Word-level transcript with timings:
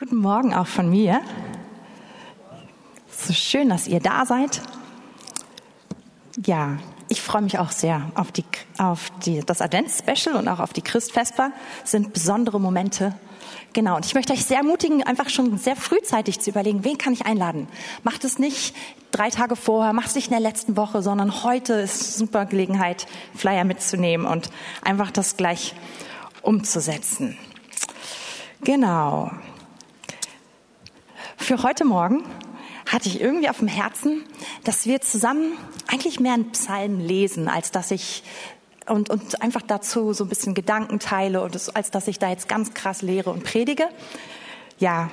Guten 0.00 0.16
Morgen 0.16 0.54
auch 0.54 0.66
von 0.66 0.88
mir. 0.88 1.20
So 3.10 3.34
schön, 3.34 3.68
dass 3.68 3.86
ihr 3.86 4.00
da 4.00 4.24
seid. 4.24 4.62
Ja, 6.46 6.78
ich 7.10 7.20
freue 7.20 7.42
mich 7.42 7.58
auch 7.58 7.70
sehr 7.70 8.10
auf, 8.14 8.32
die, 8.32 8.46
auf 8.78 9.10
die, 9.26 9.40
das 9.40 9.60
Advents-Special 9.60 10.36
und 10.36 10.48
auch 10.48 10.58
auf 10.58 10.72
die 10.72 10.80
Christfesper. 10.80 11.52
Sind 11.84 12.14
besondere 12.14 12.58
Momente. 12.58 13.14
Genau, 13.74 13.96
und 13.96 14.06
ich 14.06 14.14
möchte 14.14 14.32
euch 14.32 14.42
sehr 14.46 14.56
ermutigen, 14.56 15.02
einfach 15.02 15.28
schon 15.28 15.58
sehr 15.58 15.76
frühzeitig 15.76 16.40
zu 16.40 16.48
überlegen, 16.48 16.82
wen 16.82 16.96
kann 16.96 17.12
ich 17.12 17.26
einladen. 17.26 17.68
Macht 18.02 18.24
es 18.24 18.38
nicht 18.38 18.74
drei 19.10 19.28
Tage 19.28 19.54
vorher, 19.54 19.92
macht 19.92 20.06
es 20.06 20.14
nicht 20.14 20.28
in 20.28 20.32
der 20.32 20.40
letzten 20.40 20.78
Woche, 20.78 21.02
sondern 21.02 21.44
heute 21.44 21.74
ist 21.74 22.16
super 22.16 22.46
Gelegenheit, 22.46 23.06
Flyer 23.34 23.64
mitzunehmen 23.64 24.26
und 24.26 24.48
einfach 24.80 25.10
das 25.10 25.36
gleich 25.36 25.74
umzusetzen. 26.40 27.36
Genau. 28.62 29.30
Für 31.40 31.62
heute 31.62 31.86
Morgen 31.86 32.22
hatte 32.86 33.08
ich 33.08 33.20
irgendwie 33.20 33.48
auf 33.48 33.58
dem 33.58 33.66
Herzen, 33.66 34.22
dass 34.62 34.84
wir 34.84 35.00
zusammen 35.00 35.54
eigentlich 35.88 36.20
mehr 36.20 36.34
einen 36.34 36.52
Psalm 36.52 37.00
lesen, 37.00 37.48
als 37.48 37.72
dass 37.72 37.90
ich 37.90 38.22
und, 38.86 39.08
und 39.08 39.42
einfach 39.42 39.62
dazu 39.62 40.12
so 40.12 40.24
ein 40.24 40.28
bisschen 40.28 40.54
Gedanken 40.54 41.00
teile 41.00 41.42
und 41.42 41.56
es, 41.56 41.70
als 41.70 41.90
dass 41.90 42.08
ich 42.08 42.18
da 42.18 42.28
jetzt 42.28 42.48
ganz 42.48 42.74
krass 42.74 43.02
lehre 43.02 43.30
und 43.30 43.42
predige. 43.42 43.88
Ja, 44.78 45.10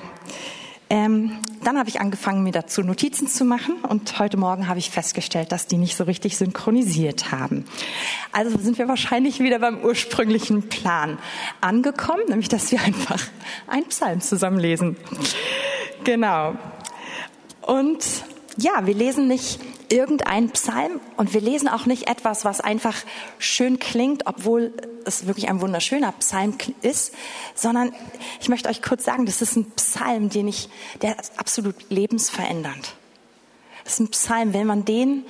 ähm, 0.90 1.38
dann 1.64 1.78
habe 1.78 1.88
ich 1.88 2.00
angefangen, 2.00 2.42
mir 2.42 2.52
dazu 2.52 2.82
Notizen 2.82 3.26
zu 3.26 3.44
machen 3.44 3.76
und 3.88 4.18
heute 4.18 4.36
Morgen 4.36 4.68
habe 4.68 4.78
ich 4.78 4.90
festgestellt, 4.90 5.50
dass 5.50 5.66
die 5.66 5.76
nicht 5.76 5.96
so 5.96 6.04
richtig 6.04 6.36
synchronisiert 6.36 7.32
haben. 7.32 7.64
Also 8.32 8.56
sind 8.58 8.78
wir 8.78 8.86
wahrscheinlich 8.86 9.40
wieder 9.40 9.58
beim 9.58 9.80
ursprünglichen 9.82 10.68
Plan 10.68 11.18
angekommen, 11.62 12.22
nämlich 12.28 12.48
dass 12.48 12.70
wir 12.70 12.80
einfach 12.82 13.22
einen 13.66 13.86
Psalm 13.86 14.20
zusammen 14.20 14.58
lesen. 14.58 14.96
Genau. 16.04 16.56
Und 17.62 18.04
ja, 18.56 18.86
wir 18.86 18.94
lesen 18.94 19.28
nicht 19.28 19.60
irgendeinen 19.90 20.50
Psalm 20.50 21.00
und 21.16 21.32
wir 21.32 21.40
lesen 21.40 21.68
auch 21.68 21.86
nicht 21.86 22.08
etwas, 22.08 22.44
was 22.44 22.60
einfach 22.60 22.94
schön 23.38 23.78
klingt, 23.78 24.26
obwohl 24.26 24.72
es 25.04 25.26
wirklich 25.26 25.48
ein 25.48 25.60
wunderschöner 25.60 26.12
Psalm 26.12 26.56
ist, 26.82 27.14
sondern 27.54 27.92
ich 28.40 28.48
möchte 28.48 28.68
euch 28.68 28.82
kurz 28.82 29.04
sagen, 29.04 29.26
das 29.26 29.40
ist 29.40 29.56
ein 29.56 29.70
Psalm, 29.72 30.28
den 30.28 30.48
ich, 30.48 30.68
der 31.02 31.18
ist 31.18 31.38
absolut 31.38 31.76
lebensverändernd. 31.88 32.94
Das 33.84 33.94
ist 33.94 34.00
ein 34.00 34.08
Psalm, 34.08 34.52
wenn 34.52 34.66
man 34.66 34.84
den, 34.84 35.24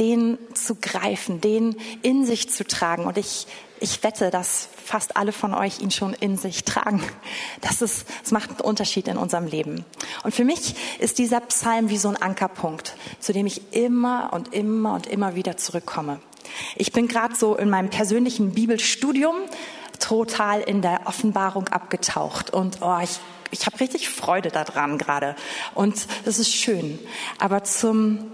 den 0.00 0.38
zu 0.54 0.74
greifen, 0.74 1.40
den 1.40 1.76
in 2.02 2.24
sich 2.24 2.50
zu 2.50 2.66
tragen 2.66 3.04
und 3.04 3.18
ich, 3.18 3.46
ich 3.80 4.02
wette, 4.02 4.30
dass 4.30 4.68
fast 4.84 5.16
alle 5.16 5.32
von 5.32 5.54
euch 5.54 5.80
ihn 5.80 5.90
schon 5.90 6.14
in 6.14 6.36
sich 6.36 6.64
tragen. 6.64 7.02
Das, 7.60 7.82
ist, 7.82 8.06
das 8.22 8.30
macht 8.30 8.50
einen 8.50 8.60
Unterschied 8.60 9.08
in 9.08 9.16
unserem 9.16 9.46
Leben. 9.46 9.84
Und 10.22 10.34
für 10.34 10.44
mich 10.44 10.74
ist 10.98 11.18
dieser 11.18 11.40
Psalm 11.40 11.90
wie 11.90 11.96
so 11.96 12.08
ein 12.08 12.16
Ankerpunkt, 12.16 12.94
zu 13.18 13.32
dem 13.32 13.46
ich 13.46 13.74
immer 13.74 14.30
und 14.32 14.54
immer 14.54 14.94
und 14.94 15.06
immer 15.06 15.34
wieder 15.34 15.56
zurückkomme. 15.56 16.20
Ich 16.76 16.92
bin 16.92 17.08
gerade 17.08 17.34
so 17.34 17.56
in 17.56 17.70
meinem 17.70 17.90
persönlichen 17.90 18.52
Bibelstudium 18.52 19.36
total 19.98 20.60
in 20.60 20.82
der 20.82 21.02
Offenbarung 21.06 21.68
abgetaucht 21.68 22.50
und 22.50 22.78
oh, 22.80 22.98
ich 23.02 23.18
ich 23.50 23.66
habe 23.66 23.80
richtig 23.80 24.08
Freude 24.08 24.50
daran 24.50 24.96
gerade 24.96 25.34
und 25.74 26.06
das 26.24 26.38
ist 26.38 26.54
schön. 26.54 26.98
Aber 27.38 27.64
zum 27.64 28.30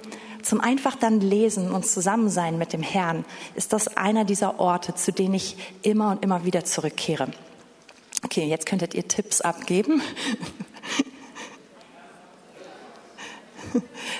zum 0.46 0.60
einfach 0.60 0.94
dann 0.94 1.20
lesen 1.20 1.72
und 1.72 1.86
Zusammensein 1.86 2.56
mit 2.56 2.72
dem 2.72 2.82
Herrn 2.82 3.24
ist 3.56 3.72
das 3.72 3.96
einer 3.96 4.24
dieser 4.24 4.60
Orte, 4.60 4.94
zu 4.94 5.12
denen 5.12 5.34
ich 5.34 5.56
immer 5.82 6.12
und 6.12 6.22
immer 6.22 6.44
wieder 6.44 6.64
zurückkehre. 6.64 7.28
Okay, 8.24 8.44
jetzt 8.44 8.66
könntet 8.66 8.94
ihr 8.94 9.06
Tipps 9.06 9.40
abgeben. 9.40 10.02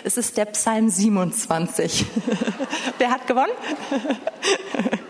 Es 0.05 0.17
ist 0.17 0.37
der 0.37 0.45
Psalm 0.47 0.91
27. 0.91 2.05
Wer 2.99 3.11
hat 3.11 3.27
gewonnen? 3.27 3.53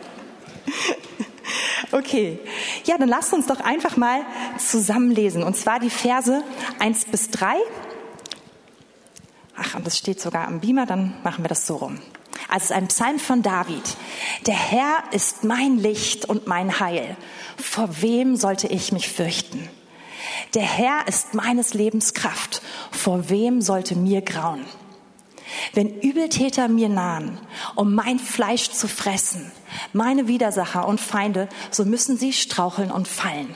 Okay, 1.93 2.41
ja, 2.85 2.99
dann 2.99 3.09
lasst 3.09 3.33
uns 3.33 3.47
doch 3.47 3.61
einfach 3.61 3.97
mal 3.97 4.21
zusammenlesen. 4.59 5.43
Und 5.43 5.57
zwar 5.57 5.79
die 5.79 5.89
Verse 5.89 6.43
1 6.79 7.07
bis 7.07 7.31
3 7.31 7.55
Ach, 9.57 9.75
und 9.75 9.87
das 9.87 9.97
steht 9.97 10.21
sogar 10.21 10.47
am 10.47 10.61
Beamer, 10.61 10.87
dann 10.87 11.15
machen 11.25 11.45
wir 11.45 11.49
das 11.49 11.67
so 11.67 11.77
rum. 11.77 11.99
Also 12.49 12.57
es 12.57 12.71
ist 12.71 12.73
ein 12.73 12.89
Psalm 12.89 13.19
von 13.19 13.43
David. 13.43 13.97
Der 14.47 14.55
Herr 14.55 15.03
ist 15.11 15.45
mein 15.45 15.79
Licht 15.79 16.27
und 16.27 16.47
mein 16.47 16.79
Heil. 16.79 17.17
Vor 17.57 18.03
wem 18.03 18.37
sollte 18.37 18.69
ich 18.69 18.93
mich 18.93 19.09
fürchten? 19.09 19.69
Der 20.55 20.63
Herr 20.63 21.09
ist 21.09 21.35
meines 21.35 21.75
Lebens 21.75 22.15
Kraft. 22.15 22.63
Vor 22.91 23.31
wem 23.31 23.63
sollte 23.63 23.97
mir 23.97 24.21
grauen? 24.21 24.65
Wenn 25.73 26.01
Übeltäter 26.01 26.69
mir 26.69 26.89
nahen, 26.89 27.39
um 27.75 27.95
mein 27.95 28.19
Fleisch 28.19 28.71
zu 28.71 28.89
fressen, 28.89 29.51
meine 29.93 30.29
Widersacher 30.29 30.87
und 30.87 31.01
Feinde, 31.01 31.49
so 31.71 31.85
müssen 31.85 32.19
sie 32.19 32.33
straucheln 32.33 32.91
und 32.91 33.09
fallen. 33.09 33.55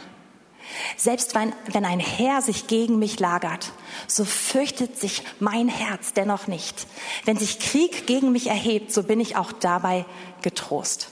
Selbst 0.96 1.34
wenn, 1.34 1.52
wenn 1.66 1.84
ein 1.84 2.00
Herr 2.00 2.42
sich 2.42 2.66
gegen 2.66 2.98
mich 2.98 3.18
lagert, 3.20 3.72
so 4.06 4.24
fürchtet 4.24 4.98
sich 4.98 5.22
mein 5.38 5.68
Herz 5.68 6.12
dennoch 6.12 6.46
nicht. 6.46 6.86
Wenn 7.24 7.36
sich 7.36 7.58
Krieg 7.58 8.06
gegen 8.06 8.32
mich 8.32 8.48
erhebt, 8.48 8.92
so 8.92 9.02
bin 9.02 9.20
ich 9.20 9.36
auch 9.36 9.52
dabei 9.52 10.04
getrost. 10.42 11.10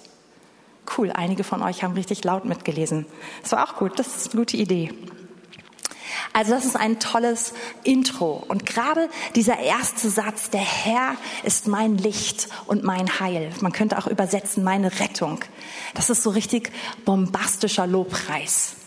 Cool, 0.97 1.11
einige 1.13 1.45
von 1.45 1.63
euch 1.63 1.83
haben 1.83 1.95
richtig 1.95 2.25
laut 2.25 2.45
mitgelesen. 2.45 3.07
Das 3.43 3.53
war 3.53 3.69
auch 3.69 3.77
gut, 3.77 3.99
das 3.99 4.17
ist 4.17 4.31
eine 4.31 4.41
gute 4.41 4.57
Idee. 4.57 4.91
Also 6.33 6.53
das 6.53 6.65
ist 6.65 6.77
ein 6.77 7.01
tolles 7.01 7.53
Intro. 7.85 8.45
Und 8.49 8.65
gerade 8.65 9.09
dieser 9.35 9.59
erste 9.59 10.09
Satz, 10.09 10.51
der 10.51 10.61
Herr 10.61 11.17
ist 11.43 11.67
mein 11.67 11.99
Licht 11.99 12.49
und 12.67 12.85
mein 12.85 13.21
Heil. 13.21 13.51
Man 13.61 13.73
könnte 13.73 13.99
auch 13.99 14.07
übersetzen, 14.07 14.65
meine 14.65 15.01
Rettung. 15.01 15.41
Das 15.95 16.11
ist 16.11 16.23
so 16.23 16.31
richtig 16.31 16.71
bombastischer 17.05 17.87
Lobpreis. 17.87 18.78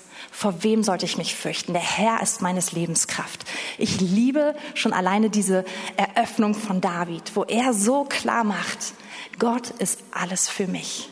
Vor 0.41 0.63
wem 0.63 0.81
sollte 0.81 1.05
ich 1.05 1.19
mich 1.19 1.35
fürchten? 1.35 1.73
Der 1.73 1.83
Herr 1.83 2.19
ist 2.23 2.41
meines 2.41 2.71
Lebens 2.71 3.05
Kraft. 3.05 3.45
Ich 3.77 4.01
liebe 4.01 4.55
schon 4.73 4.91
alleine 4.91 5.29
diese 5.29 5.63
Eröffnung 5.97 6.55
von 6.55 6.81
David, 6.81 7.35
wo 7.35 7.43
er 7.43 7.75
so 7.75 8.05
klar 8.05 8.43
macht, 8.43 8.95
Gott 9.37 9.69
ist 9.69 9.99
alles 10.09 10.49
für 10.49 10.65
mich. 10.65 11.11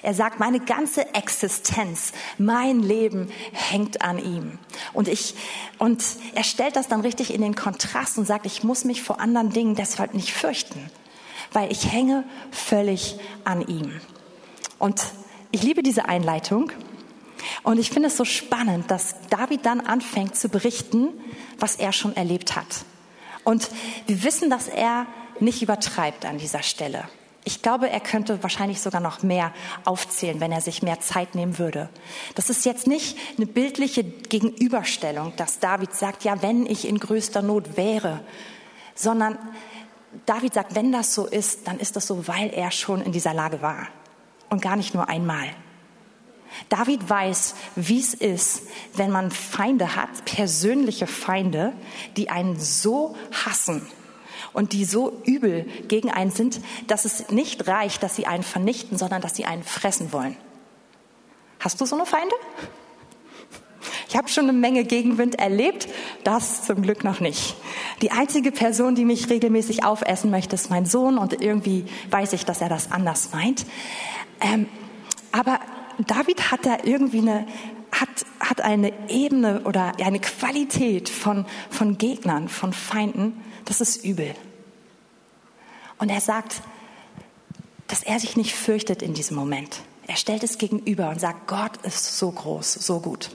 Er 0.00 0.14
sagt, 0.14 0.40
meine 0.40 0.60
ganze 0.60 1.14
Existenz, 1.14 2.12
mein 2.38 2.80
Leben 2.80 3.30
hängt 3.52 4.00
an 4.00 4.18
ihm. 4.18 4.58
Und 4.94 5.08
ich, 5.08 5.34
und 5.76 6.02
er 6.34 6.44
stellt 6.44 6.74
das 6.74 6.88
dann 6.88 7.02
richtig 7.02 7.34
in 7.34 7.42
den 7.42 7.54
Kontrast 7.54 8.16
und 8.16 8.24
sagt, 8.24 8.46
ich 8.46 8.64
muss 8.64 8.86
mich 8.86 9.02
vor 9.02 9.20
anderen 9.20 9.50
Dingen 9.50 9.74
deshalb 9.74 10.14
nicht 10.14 10.32
fürchten, 10.32 10.90
weil 11.52 11.70
ich 11.70 11.92
hänge 11.92 12.24
völlig 12.50 13.16
an 13.44 13.60
ihm. 13.60 14.00
Und 14.78 15.02
ich 15.50 15.62
liebe 15.62 15.82
diese 15.82 16.06
Einleitung, 16.08 16.72
und 17.62 17.78
ich 17.78 17.90
finde 17.90 18.08
es 18.08 18.16
so 18.16 18.24
spannend, 18.24 18.90
dass 18.90 19.14
David 19.30 19.66
dann 19.66 19.80
anfängt 19.80 20.36
zu 20.36 20.48
berichten, 20.48 21.08
was 21.58 21.76
er 21.76 21.92
schon 21.92 22.16
erlebt 22.16 22.56
hat. 22.56 22.84
Und 23.44 23.70
wir 24.06 24.22
wissen, 24.22 24.50
dass 24.50 24.68
er 24.68 25.06
nicht 25.40 25.62
übertreibt 25.62 26.24
an 26.24 26.38
dieser 26.38 26.62
Stelle. 26.62 27.08
Ich 27.44 27.62
glaube, 27.62 27.88
er 27.88 28.00
könnte 28.00 28.42
wahrscheinlich 28.42 28.80
sogar 28.80 29.00
noch 29.00 29.22
mehr 29.22 29.52
aufzählen, 29.84 30.40
wenn 30.40 30.52
er 30.52 30.60
sich 30.60 30.82
mehr 30.82 31.00
Zeit 31.00 31.34
nehmen 31.34 31.58
würde. 31.58 31.88
Das 32.34 32.50
ist 32.50 32.66
jetzt 32.66 32.86
nicht 32.86 33.16
eine 33.38 33.46
bildliche 33.46 34.04
Gegenüberstellung, 34.04 35.32
dass 35.36 35.58
David 35.58 35.94
sagt, 35.94 36.24
ja, 36.24 36.42
wenn 36.42 36.66
ich 36.66 36.86
in 36.86 36.98
größter 36.98 37.40
Not 37.40 37.78
wäre, 37.78 38.20
sondern 38.94 39.38
David 40.26 40.54
sagt, 40.54 40.74
wenn 40.74 40.92
das 40.92 41.14
so 41.14 41.26
ist, 41.26 41.66
dann 41.66 41.78
ist 41.78 41.96
das 41.96 42.06
so, 42.06 42.28
weil 42.28 42.50
er 42.52 42.70
schon 42.70 43.00
in 43.00 43.12
dieser 43.12 43.32
Lage 43.32 43.62
war 43.62 43.88
und 44.50 44.60
gar 44.60 44.76
nicht 44.76 44.94
nur 44.94 45.08
einmal. 45.08 45.48
David 46.68 47.08
weiß, 47.08 47.54
wie 47.76 48.00
es 48.00 48.14
ist, 48.14 48.62
wenn 48.94 49.10
man 49.10 49.30
Feinde 49.30 49.96
hat, 49.96 50.24
persönliche 50.24 51.06
Feinde, 51.06 51.72
die 52.16 52.30
einen 52.30 52.58
so 52.58 53.16
hassen 53.44 53.86
und 54.52 54.72
die 54.72 54.84
so 54.84 55.20
übel 55.24 55.64
gegen 55.88 56.10
einen 56.10 56.30
sind, 56.30 56.60
dass 56.86 57.04
es 57.04 57.30
nicht 57.30 57.66
reicht, 57.68 58.02
dass 58.02 58.16
sie 58.16 58.26
einen 58.26 58.42
vernichten, 58.42 58.98
sondern 58.98 59.22
dass 59.22 59.36
sie 59.36 59.44
einen 59.44 59.62
fressen 59.62 60.12
wollen. 60.12 60.36
Hast 61.58 61.80
du 61.80 61.86
so 61.86 61.96
eine 61.96 62.06
Feinde? 62.06 62.34
Ich 64.08 64.16
habe 64.16 64.28
schon 64.28 64.44
eine 64.44 64.52
Menge 64.52 64.84
Gegenwind 64.84 65.36
erlebt, 65.36 65.88
das 66.24 66.64
zum 66.64 66.82
Glück 66.82 67.04
noch 67.04 67.20
nicht. 67.20 67.54
Die 68.02 68.10
einzige 68.10 68.50
Person, 68.50 68.94
die 68.94 69.04
mich 69.04 69.30
regelmäßig 69.30 69.84
aufessen 69.84 70.30
möchte, 70.30 70.56
ist 70.56 70.68
mein 70.68 70.84
Sohn 70.84 71.16
und 71.16 71.40
irgendwie 71.40 71.84
weiß 72.10 72.32
ich, 72.32 72.44
dass 72.44 72.60
er 72.60 72.68
das 72.68 72.90
anders 72.90 73.30
meint. 73.32 73.66
Ähm, 74.40 74.68
aber 75.30 75.60
David 76.08 76.50
hat 76.50 76.64
da 76.64 76.78
irgendwie 76.84 77.18
eine, 77.18 77.46
hat, 77.90 78.08
hat 78.38 78.60
eine 78.60 78.92
Ebene 79.08 79.62
oder 79.62 79.92
eine 80.00 80.20
Qualität 80.20 81.08
von, 81.08 81.46
von 81.68 81.98
Gegnern, 81.98 82.48
von 82.48 82.72
Feinden, 82.72 83.42
das 83.64 83.80
ist 83.80 84.04
übel. 84.04 84.34
Und 85.98 86.08
er 86.08 86.20
sagt, 86.20 86.62
dass 87.88 88.02
er 88.02 88.20
sich 88.20 88.36
nicht 88.36 88.54
fürchtet 88.54 89.02
in 89.02 89.14
diesem 89.14 89.36
Moment. 89.36 89.80
Er 90.06 90.16
stellt 90.16 90.42
es 90.42 90.58
gegenüber 90.58 91.10
und 91.10 91.20
sagt, 91.20 91.46
Gott 91.46 91.76
ist 91.82 92.18
so 92.18 92.30
groß, 92.30 92.72
so 92.74 93.00
gut. 93.00 93.30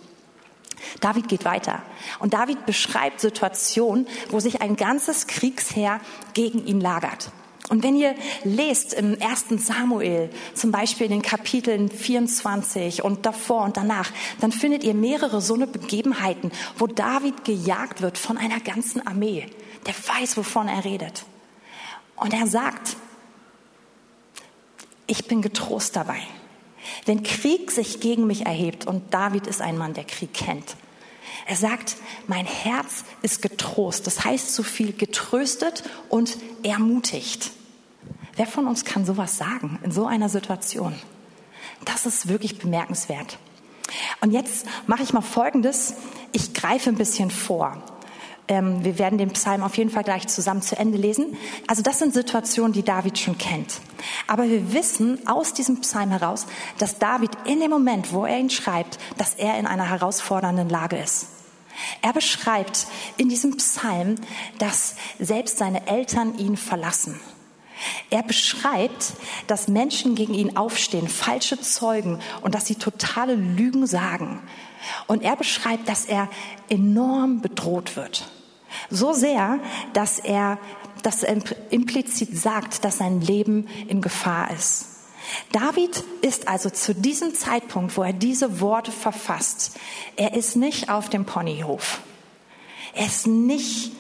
David 1.02 1.28
geht 1.28 1.46
weiter. 1.46 1.82
Und 2.20 2.34
David 2.34 2.66
beschreibt 2.66 3.20
Situationen, 3.20 4.08
wo 4.30 4.40
sich 4.40 4.62
ein 4.62 4.76
ganzes 4.76 5.28
Kriegsheer 5.28 6.00
gegen 6.34 6.66
ihn 6.66 6.82
lagert. 6.82 7.32
Und 7.70 7.84
wenn 7.84 7.96
ihr 7.96 8.16
lest 8.44 8.94
im 8.94 9.16
ersten 9.16 9.58
Samuel, 9.58 10.30
zum 10.54 10.72
Beispiel 10.72 11.06
in 11.06 11.14
den 11.14 11.22
Kapiteln 11.22 11.90
24 11.90 13.04
und 13.04 13.26
davor 13.26 13.64
und 13.64 13.78
danach, 13.78 14.12
dann 14.40 14.52
findet 14.52 14.84
ihr 14.84 14.94
mehrere 14.94 15.42
so 15.42 15.56
eine 15.56 15.66
Begebenheiten, 15.66 16.52
wo 16.78 16.86
David 16.86 17.44
gejagt 17.44 18.02
wird 18.02 18.18
von 18.18 18.38
einer 18.38 18.60
ganzen 18.60 19.06
Armee. 19.06 19.48
Der 19.88 19.96
weiß, 19.96 20.38
wovon 20.38 20.68
er 20.68 20.86
redet. 20.86 21.26
Und 22.16 22.34
er 22.34 22.48
sagt, 22.48 22.98
ich 25.08 25.28
bin 25.28 25.42
getrost 25.42 25.96
dabei. 25.96 26.20
Wenn 27.06 27.24
Krieg 27.24 27.72
sich 27.72 28.00
gegen 28.00 28.28
mich 28.28 28.46
erhebt, 28.46 28.86
und 28.86 29.14
David 29.14 29.48
ist 29.48 29.62
ein 29.62 29.78
Mann, 29.78 29.94
der 29.94 30.04
Krieg 30.04 30.34
kennt, 30.34 30.76
er 31.46 31.56
sagt, 31.56 31.98
mein 32.28 32.46
Herz 32.46 33.04
ist 33.22 33.42
getrost. 33.42 34.08
Das 34.08 34.24
heißt 34.24 34.54
so 34.54 34.64
viel 34.64 34.94
getröstet 34.94 35.84
und 36.10 36.38
ermutigt. 36.64 37.52
Wer 38.36 38.48
von 38.48 38.68
uns 38.68 38.84
kann 38.86 39.06
sowas 39.06 39.38
sagen 39.38 39.80
in 39.84 39.92
so 39.92 40.06
einer 40.06 40.30
Situation? 40.30 40.96
Das 41.86 42.06
ist 42.06 42.28
wirklich 42.28 42.58
bemerkenswert. 42.58 43.38
Und 44.22 44.32
jetzt 44.32 44.66
mache 44.88 45.04
ich 45.04 45.14
mal 45.14 45.22
Folgendes. 45.22 45.94
Ich 46.32 46.54
greife 46.54 46.90
ein 46.90 46.96
bisschen 46.96 47.32
vor. 47.32 47.82
Ähm, 48.48 48.84
wir 48.84 49.00
werden 49.00 49.18
den 49.18 49.32
Psalm 49.32 49.64
auf 49.64 49.78
jeden 49.78 49.90
Fall 49.90 50.04
gleich 50.04 50.28
zusammen 50.28 50.62
zu 50.62 50.78
Ende 50.78 50.98
lesen. 50.98 51.36
Also 51.68 51.82
das 51.82 52.00
sind 52.00 52.14
Situationen, 52.14 52.74
die 52.74 52.84
David 52.84 53.18
schon 53.18 53.38
kennt. 53.38 53.80
Aber 54.28 54.44
wir 54.44 54.74
wissen 54.74 55.28
aus 55.28 55.54
diesem 55.54 55.82
Psalm 55.82 56.12
heraus, 56.12 56.46
dass 56.78 57.00
David 57.00 57.32
in 57.46 57.60
dem 57.60 57.72
Moment, 57.72 58.14
wo 58.14 58.26
er 58.26 58.38
ihn 58.38 58.50
schreibt, 58.50 59.00
dass 59.18 59.34
er 59.34 59.58
in 59.58 59.66
einer 59.66 59.90
herausfordernden 59.90 60.70
Lage 60.70 60.98
ist. 60.98 61.28
Er 62.02 62.14
beschreibt 62.14 62.88
in 63.18 63.30
diesem 63.30 63.58
Psalm, 63.58 64.16
dass 64.60 64.96
selbst 65.20 65.58
seine 65.58 65.88
Eltern 65.88 66.38
ihn 66.38 66.56
verlassen. 66.56 67.20
Er 68.10 68.24
beschreibt, 68.24 69.14
dass 69.48 69.68
Menschen 69.68 70.16
gegen 70.16 70.34
ihn 70.34 70.56
aufstehen, 70.56 71.10
falsche 71.10 71.60
Zeugen 71.60 72.20
und 72.42 72.56
dass 72.56 72.66
sie 72.66 72.76
totale 72.76 73.36
Lügen 73.36 73.86
sagen. 73.86 74.42
Und 75.08 75.24
er 75.24 75.36
beschreibt, 75.36 75.90
dass 75.90 76.06
er 76.06 76.30
enorm 76.70 77.42
bedroht 77.42 77.96
wird. 77.96 78.30
So 78.90 79.14
sehr, 79.14 79.60
dass 79.94 80.20
er, 80.20 80.58
dass 81.04 81.24
er 81.24 81.38
implizit 81.70 82.38
sagt, 82.38 82.84
dass 82.86 82.98
sein 82.98 83.22
Leben 83.22 83.68
in 83.88 84.02
Gefahr 84.02 84.52
ist. 84.52 84.88
David 85.52 86.04
ist 86.22 86.48
also 86.48 86.70
zu 86.70 86.94
diesem 86.94 87.34
Zeitpunkt, 87.34 87.98
wo 87.98 88.04
er 88.04 88.14
diese 88.14 88.62
Worte 88.62 88.92
verfasst, 88.92 89.78
er 90.16 90.34
ist 90.36 90.56
nicht 90.56 90.90
auf 90.90 91.10
dem 91.10 91.26
Ponyhof. 91.26 92.02
Er 92.94 93.08
ist 93.08 93.28
nicht 93.28 93.92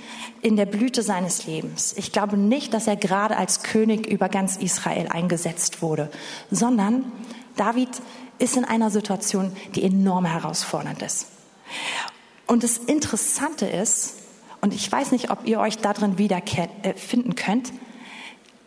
in 0.42 0.56
der 0.56 0.68
Blüte 0.68 1.01
seines 1.01 1.48
Lebens. 1.48 1.94
Ich 1.98 2.12
glaube 2.12 2.38
nicht, 2.38 2.74
dass 2.74 2.88
er 2.88 2.95
gerade 2.95 3.36
als 3.36 3.63
König 3.63 4.06
über 4.06 4.30
ganz 4.30 4.57
Israel 4.57 5.07
eingesetzt 5.07 5.81
wurde, 5.81 6.12
sondern 6.51 7.12
David 7.56 7.89
ist 8.38 8.56
in 8.56 8.66
einer 8.66 8.92
Situation, 8.92 9.56
die 9.74 9.83
enorm 9.83 10.25
herausfordernd 10.25 11.01
ist. 11.01 11.27
Und 12.48 12.63
das 12.63 12.77
Interessante 12.77 13.66
ist, 13.66 14.13
und 14.65 14.73
ich 14.73 14.91
weiß 14.91 15.12
nicht, 15.12 15.29
ob 15.29 15.45
ihr 15.45 15.59
euch 15.59 15.77
darin 15.77 16.17
wiederfinden 16.17 17.31
äh, 17.33 17.35
könnt, 17.35 17.71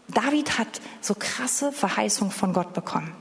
David 0.06 0.56
hat 0.56 0.80
so 1.00 1.16
krasse 1.18 1.72
Verheißungen 1.72 2.32
von 2.32 2.52
Gott 2.52 2.72
bekommen. 2.72 3.12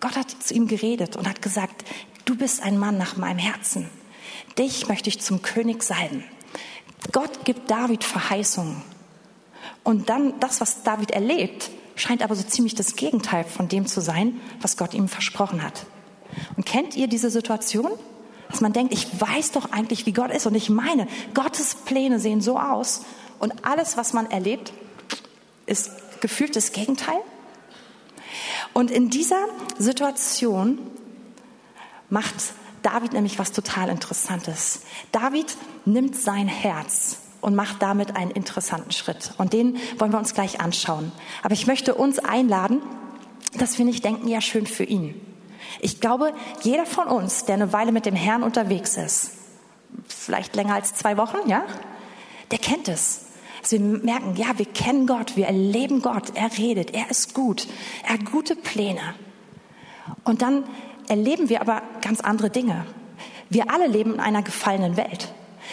Gott 0.00 0.16
hat 0.16 0.28
zu 0.28 0.54
ihm 0.54 0.66
geredet 0.66 1.14
und 1.14 1.28
hat 1.28 1.40
gesagt, 1.40 1.84
du 2.24 2.36
bist 2.36 2.64
ein 2.64 2.78
Mann 2.78 2.98
nach 2.98 3.16
meinem 3.16 3.38
Herzen. 3.38 3.88
Dich 4.58 4.88
möchte 4.88 5.08
ich 5.08 5.20
zum 5.20 5.40
König 5.40 5.84
salben. 5.84 6.24
Gott 7.12 7.44
gibt 7.44 7.70
David 7.70 8.02
Verheißungen. 8.02 8.82
Und 9.84 10.08
dann 10.08 10.40
das, 10.40 10.60
was 10.60 10.82
David 10.82 11.12
erlebt, 11.12 11.70
scheint 11.94 12.24
aber 12.24 12.34
so 12.34 12.42
ziemlich 12.42 12.74
das 12.74 12.96
Gegenteil 12.96 13.44
von 13.44 13.68
dem 13.68 13.86
zu 13.86 14.00
sein, 14.00 14.40
was 14.60 14.76
Gott 14.78 14.94
ihm 14.94 15.06
versprochen 15.06 15.62
hat. 15.62 15.86
Und 16.56 16.66
kennt 16.66 16.96
ihr 16.96 17.06
diese 17.06 17.30
Situation? 17.30 17.92
Dass 18.50 18.60
man 18.60 18.72
denkt, 18.72 18.92
ich 18.92 19.20
weiß 19.20 19.52
doch 19.52 19.72
eigentlich, 19.72 20.06
wie 20.06 20.12
Gott 20.12 20.30
ist. 20.30 20.46
Und 20.46 20.54
ich 20.54 20.70
meine, 20.70 21.06
Gottes 21.34 21.74
Pläne 21.74 22.18
sehen 22.18 22.40
so 22.40 22.58
aus. 22.58 23.02
Und 23.38 23.64
alles, 23.64 23.96
was 23.96 24.12
man 24.12 24.30
erlebt, 24.30 24.72
ist 25.66 25.90
gefühlt 26.20 26.56
das 26.56 26.72
Gegenteil. 26.72 27.18
Und 28.72 28.90
in 28.90 29.10
dieser 29.10 29.46
Situation 29.78 30.78
macht 32.10 32.34
David 32.82 33.12
nämlich 33.12 33.38
was 33.38 33.52
total 33.52 33.88
Interessantes. 33.88 34.80
David 35.12 35.56
nimmt 35.84 36.16
sein 36.16 36.48
Herz 36.48 37.18
und 37.40 37.54
macht 37.54 37.82
damit 37.82 38.16
einen 38.16 38.30
interessanten 38.30 38.92
Schritt. 38.92 39.32
Und 39.38 39.52
den 39.52 39.78
wollen 39.98 40.12
wir 40.12 40.18
uns 40.18 40.34
gleich 40.34 40.60
anschauen. 40.60 41.12
Aber 41.42 41.54
ich 41.54 41.66
möchte 41.66 41.94
uns 41.94 42.18
einladen, 42.18 42.82
dass 43.54 43.78
wir 43.78 43.84
nicht 43.84 44.04
denken, 44.04 44.28
ja, 44.28 44.40
schön 44.40 44.66
für 44.66 44.84
ihn. 44.84 45.20
Ich 45.80 46.00
glaube, 46.00 46.32
jeder 46.62 46.86
von 46.86 47.06
uns, 47.06 47.44
der 47.44 47.56
eine 47.56 47.72
Weile 47.72 47.92
mit 47.92 48.06
dem 48.06 48.14
Herrn 48.14 48.42
unterwegs 48.42 48.96
ist, 48.96 49.32
vielleicht 50.06 50.56
länger 50.56 50.74
als 50.74 50.94
zwei 50.94 51.16
Wochen, 51.16 51.48
ja, 51.48 51.64
der 52.50 52.58
kennt 52.58 52.88
es. 52.88 53.26
Dass 53.60 53.72
wir 53.72 53.80
merken, 53.80 54.36
ja, 54.36 54.56
wir 54.56 54.66
kennen 54.66 55.06
Gott, 55.06 55.36
wir 55.36 55.46
erleben 55.46 56.00
Gott, 56.00 56.32
er 56.34 56.56
redet, 56.56 56.94
er 56.94 57.10
ist 57.10 57.34
gut, 57.34 57.66
er 58.04 58.14
hat 58.14 58.24
gute 58.30 58.54
Pläne. 58.54 59.14
Und 60.24 60.42
dann 60.42 60.64
erleben 61.08 61.48
wir 61.48 61.60
aber 61.60 61.82
ganz 62.00 62.20
andere 62.20 62.50
Dinge. 62.50 62.86
Wir 63.50 63.70
alle 63.70 63.86
leben 63.86 64.14
in 64.14 64.20
einer 64.20 64.42
gefallenen 64.42 64.96
Welt. 64.96 65.32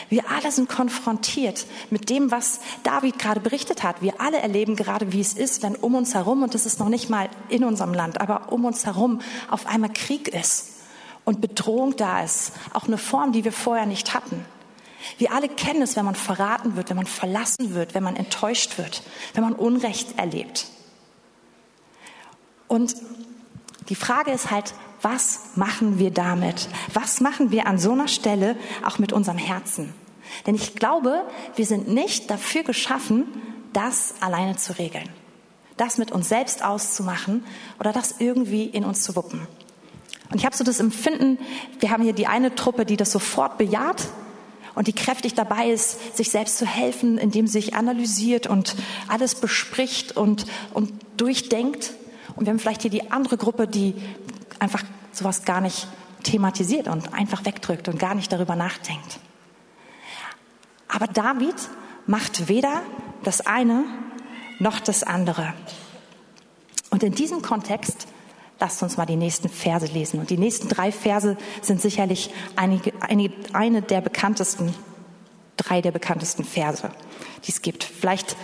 Wir 0.09 0.29
alle 0.29 0.51
sind 0.51 0.69
konfrontiert 0.69 1.65
mit 1.89 2.09
dem, 2.09 2.31
was 2.31 2.59
David 2.83 3.19
gerade 3.19 3.39
berichtet 3.39 3.83
hat. 3.83 4.01
Wir 4.01 4.19
alle 4.19 4.39
erleben 4.39 4.75
gerade, 4.75 5.11
wie 5.11 5.21
es 5.21 5.33
ist, 5.33 5.63
wenn 5.63 5.75
um 5.75 5.95
uns 5.95 6.13
herum, 6.13 6.43
und 6.43 6.53
das 6.53 6.65
ist 6.65 6.79
noch 6.79 6.89
nicht 6.89 7.09
mal 7.09 7.29
in 7.49 7.63
unserem 7.63 7.93
Land, 7.93 8.21
aber 8.21 8.51
um 8.51 8.65
uns 8.65 8.85
herum 8.85 9.21
auf 9.49 9.67
einmal 9.67 9.91
Krieg 9.93 10.27
ist 10.27 10.73
und 11.23 11.41
Bedrohung 11.41 11.95
da 11.95 12.23
ist. 12.23 12.53
Auch 12.73 12.85
eine 12.85 12.97
Form, 12.97 13.31
die 13.31 13.43
wir 13.43 13.51
vorher 13.51 13.85
nicht 13.85 14.13
hatten. 14.13 14.45
Wir 15.17 15.33
alle 15.33 15.49
kennen 15.49 15.81
es, 15.81 15.95
wenn 15.95 16.05
man 16.05 16.15
verraten 16.15 16.75
wird, 16.75 16.89
wenn 16.89 16.97
man 16.97 17.05
verlassen 17.05 17.73
wird, 17.73 17.93
wenn 17.93 18.03
man 18.03 18.15
enttäuscht 18.15 18.77
wird, 18.77 19.03
wenn 19.33 19.43
man 19.43 19.53
Unrecht 19.53 20.17
erlebt. 20.17 20.67
Und 22.67 22.95
die 23.89 23.95
Frage 23.95 24.31
ist 24.31 24.49
halt, 24.49 24.73
was 25.05 25.39
machen 25.53 25.99
wir 25.99 26.09
damit? 26.09 26.67
Was 26.91 27.21
machen 27.21 27.51
wir 27.51 27.67
an 27.67 27.77
so 27.77 27.91
einer 27.91 28.07
Stelle 28.07 28.57
auch 28.83 28.97
mit 28.97 29.13
unserem 29.13 29.37
Herzen? 29.37 29.93
Denn 30.47 30.55
ich 30.55 30.73
glaube, 30.73 31.21
wir 31.55 31.67
sind 31.67 31.87
nicht 31.87 32.31
dafür 32.31 32.63
geschaffen, 32.63 33.25
das 33.71 34.15
alleine 34.19 34.57
zu 34.57 34.79
regeln. 34.79 35.07
Das 35.77 35.99
mit 35.99 36.11
uns 36.11 36.27
selbst 36.27 36.65
auszumachen 36.65 37.43
oder 37.79 37.93
das 37.93 38.15
irgendwie 38.17 38.63
in 38.63 38.83
uns 38.83 39.03
zu 39.03 39.15
wuppen. 39.15 39.47
Und 40.31 40.39
ich 40.39 40.45
habe 40.47 40.57
so 40.57 40.63
das 40.63 40.79
Empfinden, 40.79 41.37
wir 41.79 41.91
haben 41.91 42.01
hier 42.01 42.13
die 42.13 42.25
eine 42.25 42.55
Truppe, 42.55 42.83
die 42.83 42.97
das 42.97 43.11
sofort 43.11 43.59
bejaht 43.59 44.07
und 44.73 44.87
die 44.87 44.93
kräftig 44.93 45.35
dabei 45.35 45.69
ist, 45.69 46.17
sich 46.17 46.31
selbst 46.31 46.57
zu 46.57 46.65
helfen, 46.65 47.19
indem 47.19 47.45
sie 47.45 47.61
sich 47.61 47.75
analysiert 47.75 48.47
und 48.47 48.75
alles 49.07 49.35
bespricht 49.35 50.17
und, 50.17 50.47
und 50.73 50.91
durchdenkt. 51.17 51.93
Und 52.35 52.47
wir 52.47 52.51
haben 52.51 52.59
vielleicht 52.59 52.81
hier 52.81 52.91
die 52.91 53.11
andere 53.11 53.37
Gruppe, 53.37 53.67
die 53.67 53.93
einfach 54.59 54.83
sowas 55.11 55.45
gar 55.45 55.61
nicht 55.61 55.87
thematisiert 56.23 56.87
und 56.87 57.13
einfach 57.13 57.45
wegdrückt 57.45 57.87
und 57.87 57.99
gar 57.99 58.15
nicht 58.15 58.31
darüber 58.31 58.55
nachdenkt. 58.55 59.19
Aber 60.87 61.07
David 61.07 61.55
macht 62.07 62.47
weder 62.47 62.81
das 63.23 63.45
eine 63.45 63.83
noch 64.59 64.79
das 64.79 65.03
andere. 65.03 65.53
Und 66.89 67.03
in 67.03 67.13
diesem 67.13 67.41
Kontext 67.41 68.07
lasst 68.59 68.81
uns 68.81 68.97
mal 68.97 69.05
die 69.05 69.15
nächsten 69.15 69.49
Verse 69.49 69.85
lesen. 69.87 70.19
Und 70.19 70.29
die 70.29 70.37
nächsten 70.37 70.69
drei 70.69 70.91
Verse 70.91 71.37
sind 71.61 71.81
sicherlich 71.81 72.31
einige, 72.55 72.93
einige, 73.01 73.33
eine 73.53 73.81
der 73.81 74.01
bekanntesten, 74.01 74.73
drei 75.57 75.81
der 75.81 75.91
bekanntesten 75.91 76.43
Verse, 76.45 76.89
die 77.45 77.51
es 77.51 77.61
gibt. 77.61 77.83
Vielleicht 77.83 78.37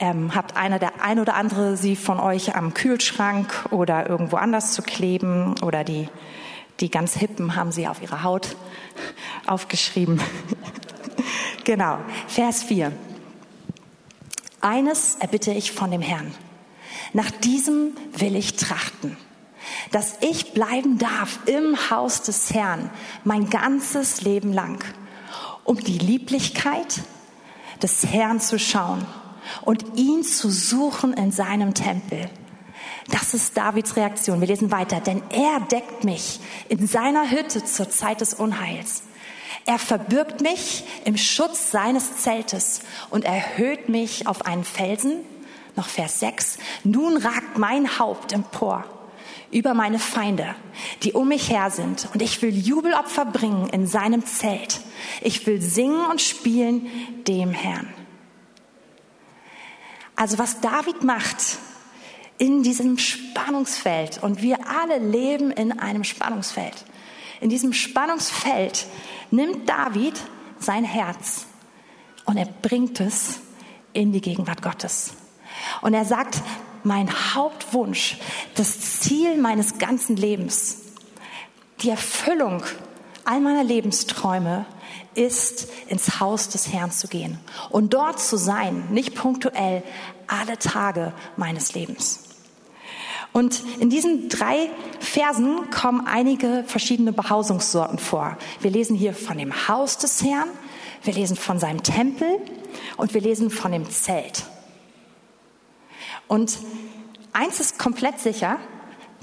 ähm, 0.00 0.34
habt 0.34 0.56
einer 0.56 0.78
der 0.78 1.02
ein 1.02 1.18
oder 1.18 1.34
andere 1.34 1.76
sie 1.76 1.96
von 1.96 2.20
euch 2.20 2.54
am 2.54 2.74
Kühlschrank 2.74 3.66
oder 3.70 4.08
irgendwo 4.08 4.36
anders 4.36 4.72
zu 4.72 4.82
kleben 4.82 5.54
oder 5.62 5.84
die, 5.84 6.08
die 6.80 6.90
ganz 6.90 7.14
hippen 7.14 7.56
haben 7.56 7.72
sie 7.72 7.88
auf 7.88 8.02
ihrer 8.02 8.22
Haut 8.22 8.56
aufgeschrieben. 9.46 10.20
genau, 11.64 11.98
Vers 12.26 12.62
4. 12.64 12.92
Eines 14.60 15.16
erbitte 15.16 15.52
ich 15.52 15.72
von 15.72 15.90
dem 15.90 16.02
Herrn. 16.02 16.32
Nach 17.12 17.30
diesem 17.30 17.92
will 18.16 18.36
ich 18.36 18.56
trachten, 18.56 19.16
dass 19.92 20.18
ich 20.20 20.52
bleiben 20.52 20.98
darf 20.98 21.40
im 21.46 21.76
Haus 21.90 22.22
des 22.22 22.52
Herrn 22.52 22.90
mein 23.24 23.50
ganzes 23.50 24.20
Leben 24.22 24.52
lang, 24.52 24.84
um 25.64 25.78
die 25.78 25.98
Lieblichkeit 25.98 27.00
des 27.82 28.04
Herrn 28.06 28.40
zu 28.40 28.58
schauen 28.58 29.06
und 29.62 29.84
ihn 29.96 30.22
zu 30.22 30.50
suchen 30.50 31.12
in 31.14 31.32
seinem 31.32 31.74
Tempel. 31.74 32.28
Das 33.10 33.32
ist 33.32 33.56
Davids 33.56 33.96
Reaktion. 33.96 34.40
Wir 34.40 34.48
lesen 34.48 34.70
weiter. 34.70 35.00
Denn 35.00 35.22
er 35.30 35.60
deckt 35.60 36.04
mich 36.04 36.40
in 36.68 36.86
seiner 36.86 37.30
Hütte 37.30 37.64
zur 37.64 37.88
Zeit 37.88 38.20
des 38.20 38.34
Unheils. 38.34 39.02
Er 39.64 39.78
verbirgt 39.78 40.40
mich 40.40 40.84
im 41.04 41.16
Schutz 41.16 41.70
seines 41.70 42.18
Zeltes 42.18 42.80
und 43.10 43.24
erhöht 43.24 43.88
mich 43.88 44.26
auf 44.26 44.46
einen 44.46 44.64
Felsen. 44.64 45.16
Noch 45.76 45.88
Vers 45.88 46.20
6. 46.20 46.58
Nun 46.84 47.16
ragt 47.18 47.58
mein 47.58 47.98
Haupt 47.98 48.32
empor 48.32 48.84
über 49.50 49.72
meine 49.72 49.98
Feinde, 49.98 50.54
die 51.02 51.12
um 51.12 51.28
mich 51.28 51.50
her 51.50 51.70
sind. 51.70 52.08
Und 52.12 52.20
ich 52.20 52.42
will 52.42 52.54
Jubelopfer 52.54 53.24
bringen 53.24 53.68
in 53.70 53.86
seinem 53.86 54.24
Zelt. 54.26 54.80
Ich 55.22 55.46
will 55.46 55.62
singen 55.62 56.04
und 56.06 56.20
spielen 56.20 56.86
dem 57.26 57.50
Herrn. 57.50 57.88
Also 60.18 60.36
was 60.36 60.60
David 60.60 61.04
macht 61.04 61.58
in 62.38 62.64
diesem 62.64 62.98
Spannungsfeld, 62.98 64.20
und 64.20 64.42
wir 64.42 64.58
alle 64.66 64.98
leben 64.98 65.52
in 65.52 65.78
einem 65.78 66.02
Spannungsfeld, 66.02 66.74
in 67.40 67.50
diesem 67.50 67.72
Spannungsfeld 67.72 68.86
nimmt 69.30 69.68
David 69.68 70.14
sein 70.58 70.82
Herz 70.82 71.46
und 72.24 72.36
er 72.36 72.46
bringt 72.46 72.98
es 72.98 73.38
in 73.92 74.10
die 74.10 74.20
Gegenwart 74.20 74.60
Gottes. 74.60 75.12
Und 75.82 75.94
er 75.94 76.04
sagt, 76.04 76.42
mein 76.82 77.08
Hauptwunsch, 77.36 78.16
das 78.56 79.00
Ziel 79.00 79.36
meines 79.36 79.78
ganzen 79.78 80.16
Lebens, 80.16 80.78
die 81.80 81.90
Erfüllung 81.90 82.64
all 83.24 83.40
meiner 83.40 83.62
Lebensträume 83.62 84.66
ist, 85.14 85.68
ins 85.88 86.20
Haus 86.20 86.48
des 86.48 86.72
Herrn 86.72 86.90
zu 86.90 87.08
gehen 87.08 87.38
und 87.70 87.94
dort 87.94 88.20
zu 88.20 88.36
sein, 88.36 88.88
nicht 88.90 89.14
punktuell, 89.14 89.82
alle 90.26 90.58
Tage 90.58 91.12
meines 91.36 91.74
Lebens. 91.74 92.24
Und 93.32 93.62
in 93.78 93.90
diesen 93.90 94.28
drei 94.28 94.70
Versen 95.00 95.70
kommen 95.70 96.06
einige 96.06 96.64
verschiedene 96.66 97.12
Behausungssorten 97.12 97.98
vor. 97.98 98.36
Wir 98.60 98.70
lesen 98.70 98.96
hier 98.96 99.14
von 99.14 99.38
dem 99.38 99.68
Haus 99.68 99.98
des 99.98 100.22
Herrn, 100.24 100.48
wir 101.02 101.12
lesen 101.14 101.36
von 101.36 101.58
seinem 101.58 101.82
Tempel 101.82 102.40
und 102.96 103.14
wir 103.14 103.20
lesen 103.20 103.50
von 103.50 103.72
dem 103.72 103.88
Zelt. 103.88 104.44
Und 106.26 106.58
eins 107.32 107.60
ist 107.60 107.78
komplett 107.78 108.18
sicher, 108.18 108.58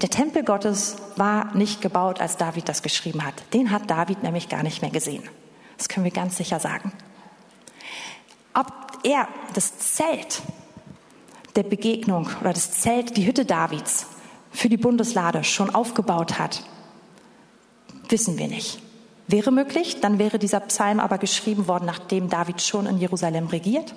der 0.02 0.10
Tempel 0.10 0.44
Gottes 0.44 0.96
war 1.16 1.54
nicht 1.54 1.80
gebaut, 1.80 2.20
als 2.20 2.36
David 2.36 2.68
das 2.68 2.82
geschrieben 2.82 3.24
hat. 3.24 3.34
Den 3.54 3.70
hat 3.70 3.90
David 3.90 4.22
nämlich 4.22 4.48
gar 4.48 4.62
nicht 4.62 4.82
mehr 4.82 4.90
gesehen. 4.90 5.22
Das 5.76 5.88
können 5.88 6.04
wir 6.04 6.12
ganz 6.12 6.36
sicher 6.36 6.60
sagen. 6.60 6.92
Ob 8.54 8.66
er 9.02 9.28
das 9.54 9.78
Zelt 9.78 10.42
der 11.54 11.62
Begegnung 11.62 12.28
oder 12.40 12.52
das 12.52 12.72
Zelt, 12.72 13.16
die 13.16 13.26
Hütte 13.26 13.44
Davids 13.44 14.06
für 14.50 14.68
die 14.68 14.76
Bundeslade 14.76 15.44
schon 15.44 15.74
aufgebaut 15.74 16.38
hat, 16.38 16.62
wissen 18.08 18.38
wir 18.38 18.48
nicht. 18.48 18.80
Wäre 19.28 19.50
möglich, 19.50 20.00
dann 20.00 20.18
wäre 20.18 20.38
dieser 20.38 20.60
Psalm 20.60 21.00
aber 21.00 21.18
geschrieben 21.18 21.66
worden, 21.66 21.86
nachdem 21.86 22.30
David 22.30 22.62
schon 22.62 22.86
in 22.86 22.98
Jerusalem 22.98 23.48
regiert. 23.48 23.94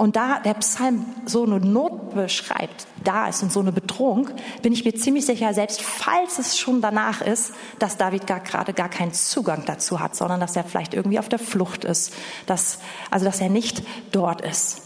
Und 0.00 0.16
da 0.16 0.40
der 0.40 0.54
Psalm 0.54 1.04
so 1.26 1.42
eine 1.44 1.60
Not 1.60 2.14
beschreibt, 2.14 2.86
da 3.04 3.28
ist 3.28 3.42
und 3.42 3.52
so 3.52 3.60
eine 3.60 3.70
Bedrohung, 3.70 4.30
bin 4.62 4.72
ich 4.72 4.82
mir 4.86 4.94
ziemlich 4.94 5.26
sicher, 5.26 5.52
selbst 5.52 5.82
falls 5.82 6.38
es 6.38 6.58
schon 6.58 6.80
danach 6.80 7.20
ist, 7.20 7.52
dass 7.78 7.98
David 7.98 8.26
gar, 8.26 8.40
gerade 8.40 8.72
gar 8.72 8.88
keinen 8.88 9.12
Zugang 9.12 9.66
dazu 9.66 10.00
hat, 10.00 10.16
sondern 10.16 10.40
dass 10.40 10.56
er 10.56 10.64
vielleicht 10.64 10.94
irgendwie 10.94 11.18
auf 11.18 11.28
der 11.28 11.38
Flucht 11.38 11.84
ist, 11.84 12.14
dass, 12.46 12.78
also 13.10 13.26
dass 13.26 13.42
er 13.42 13.50
nicht 13.50 13.82
dort 14.10 14.40
ist. 14.40 14.80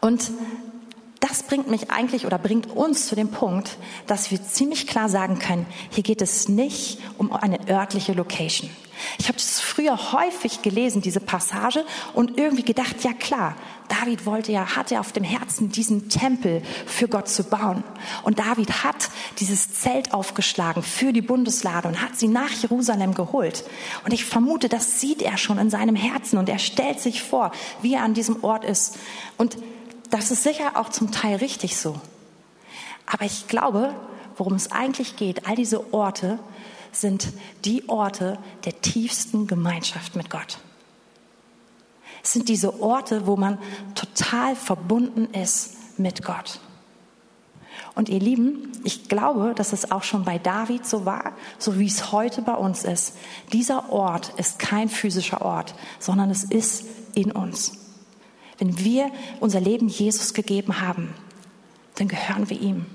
Und 0.00 0.32
das 1.20 1.44
bringt 1.44 1.70
mich 1.70 1.92
eigentlich 1.92 2.26
oder 2.26 2.38
bringt 2.38 2.72
uns 2.72 3.06
zu 3.06 3.14
dem 3.14 3.28
Punkt, 3.28 3.78
dass 4.08 4.32
wir 4.32 4.42
ziemlich 4.42 4.88
klar 4.88 5.08
sagen 5.08 5.38
können, 5.38 5.66
hier 5.90 6.02
geht 6.02 6.22
es 6.22 6.48
nicht 6.48 6.98
um 7.18 7.32
eine 7.32 7.68
örtliche 7.68 8.14
Location. 8.14 8.68
Ich 9.18 9.28
habe 9.28 9.38
das 9.38 9.60
früher 9.60 10.12
häufig 10.12 10.62
gelesen, 10.62 11.02
diese 11.02 11.20
Passage, 11.20 11.84
und 12.14 12.38
irgendwie 12.38 12.62
gedacht, 12.64 13.02
ja 13.02 13.12
klar, 13.12 13.56
David 13.88 14.26
wollte 14.26 14.52
ja, 14.52 14.76
hatte 14.76 15.00
auf 15.00 15.12
dem 15.12 15.24
Herzen, 15.24 15.70
diesen 15.70 16.08
Tempel 16.08 16.62
für 16.86 17.08
Gott 17.08 17.28
zu 17.28 17.44
bauen. 17.44 17.84
Und 18.22 18.38
David 18.38 18.84
hat 18.84 19.10
dieses 19.38 19.74
Zelt 19.74 20.12
aufgeschlagen 20.12 20.82
für 20.82 21.12
die 21.12 21.22
Bundeslade 21.22 21.88
und 21.88 22.02
hat 22.02 22.16
sie 22.16 22.28
nach 22.28 22.50
Jerusalem 22.50 23.14
geholt. 23.14 23.64
Und 24.04 24.12
ich 24.12 24.24
vermute, 24.24 24.68
das 24.68 25.00
sieht 25.00 25.22
er 25.22 25.36
schon 25.36 25.58
in 25.58 25.70
seinem 25.70 25.96
Herzen 25.96 26.38
und 26.38 26.48
er 26.48 26.58
stellt 26.58 27.00
sich 27.00 27.22
vor, 27.22 27.52
wie 27.82 27.94
er 27.94 28.02
an 28.02 28.14
diesem 28.14 28.42
Ort 28.42 28.64
ist. 28.64 28.96
Und 29.36 29.56
das 30.10 30.30
ist 30.30 30.42
sicher 30.42 30.72
auch 30.74 30.88
zum 30.88 31.12
Teil 31.12 31.36
richtig 31.36 31.76
so. 31.76 32.00
Aber 33.06 33.24
ich 33.24 33.46
glaube, 33.46 33.94
worum 34.36 34.54
es 34.54 34.72
eigentlich 34.72 35.16
geht, 35.16 35.46
all 35.46 35.54
diese 35.54 35.92
Orte 35.92 36.38
sind 36.92 37.28
die 37.64 37.88
Orte 37.88 38.38
der 38.64 38.80
tiefsten 38.80 39.46
Gemeinschaft 39.46 40.16
mit 40.16 40.30
Gott. 40.30 40.58
Es 42.22 42.32
sind 42.32 42.48
diese 42.48 42.80
Orte, 42.80 43.26
wo 43.26 43.36
man 43.36 43.58
total 43.94 44.56
verbunden 44.56 45.32
ist 45.32 45.98
mit 45.98 46.24
Gott. 46.24 46.60
Und 47.94 48.08
ihr 48.08 48.20
Lieben, 48.20 48.72
ich 48.84 49.08
glaube, 49.08 49.54
dass 49.54 49.72
es 49.72 49.90
auch 49.90 50.02
schon 50.02 50.24
bei 50.24 50.38
David 50.38 50.86
so 50.86 51.06
war, 51.06 51.32
so 51.58 51.78
wie 51.78 51.86
es 51.86 52.12
heute 52.12 52.42
bei 52.42 52.54
uns 52.54 52.84
ist. 52.84 53.16
Dieser 53.52 53.90
Ort 53.90 54.34
ist 54.38 54.58
kein 54.58 54.88
physischer 54.88 55.42
Ort, 55.42 55.74
sondern 55.98 56.30
es 56.30 56.44
ist 56.44 56.84
in 57.14 57.32
uns. 57.32 57.78
Wenn 58.58 58.78
wir 58.78 59.10
unser 59.40 59.60
Leben 59.60 59.88
Jesus 59.88 60.34
gegeben 60.34 60.80
haben, 60.80 61.14
dann 61.94 62.08
gehören 62.08 62.50
wir 62.50 62.60
ihm. 62.60 62.86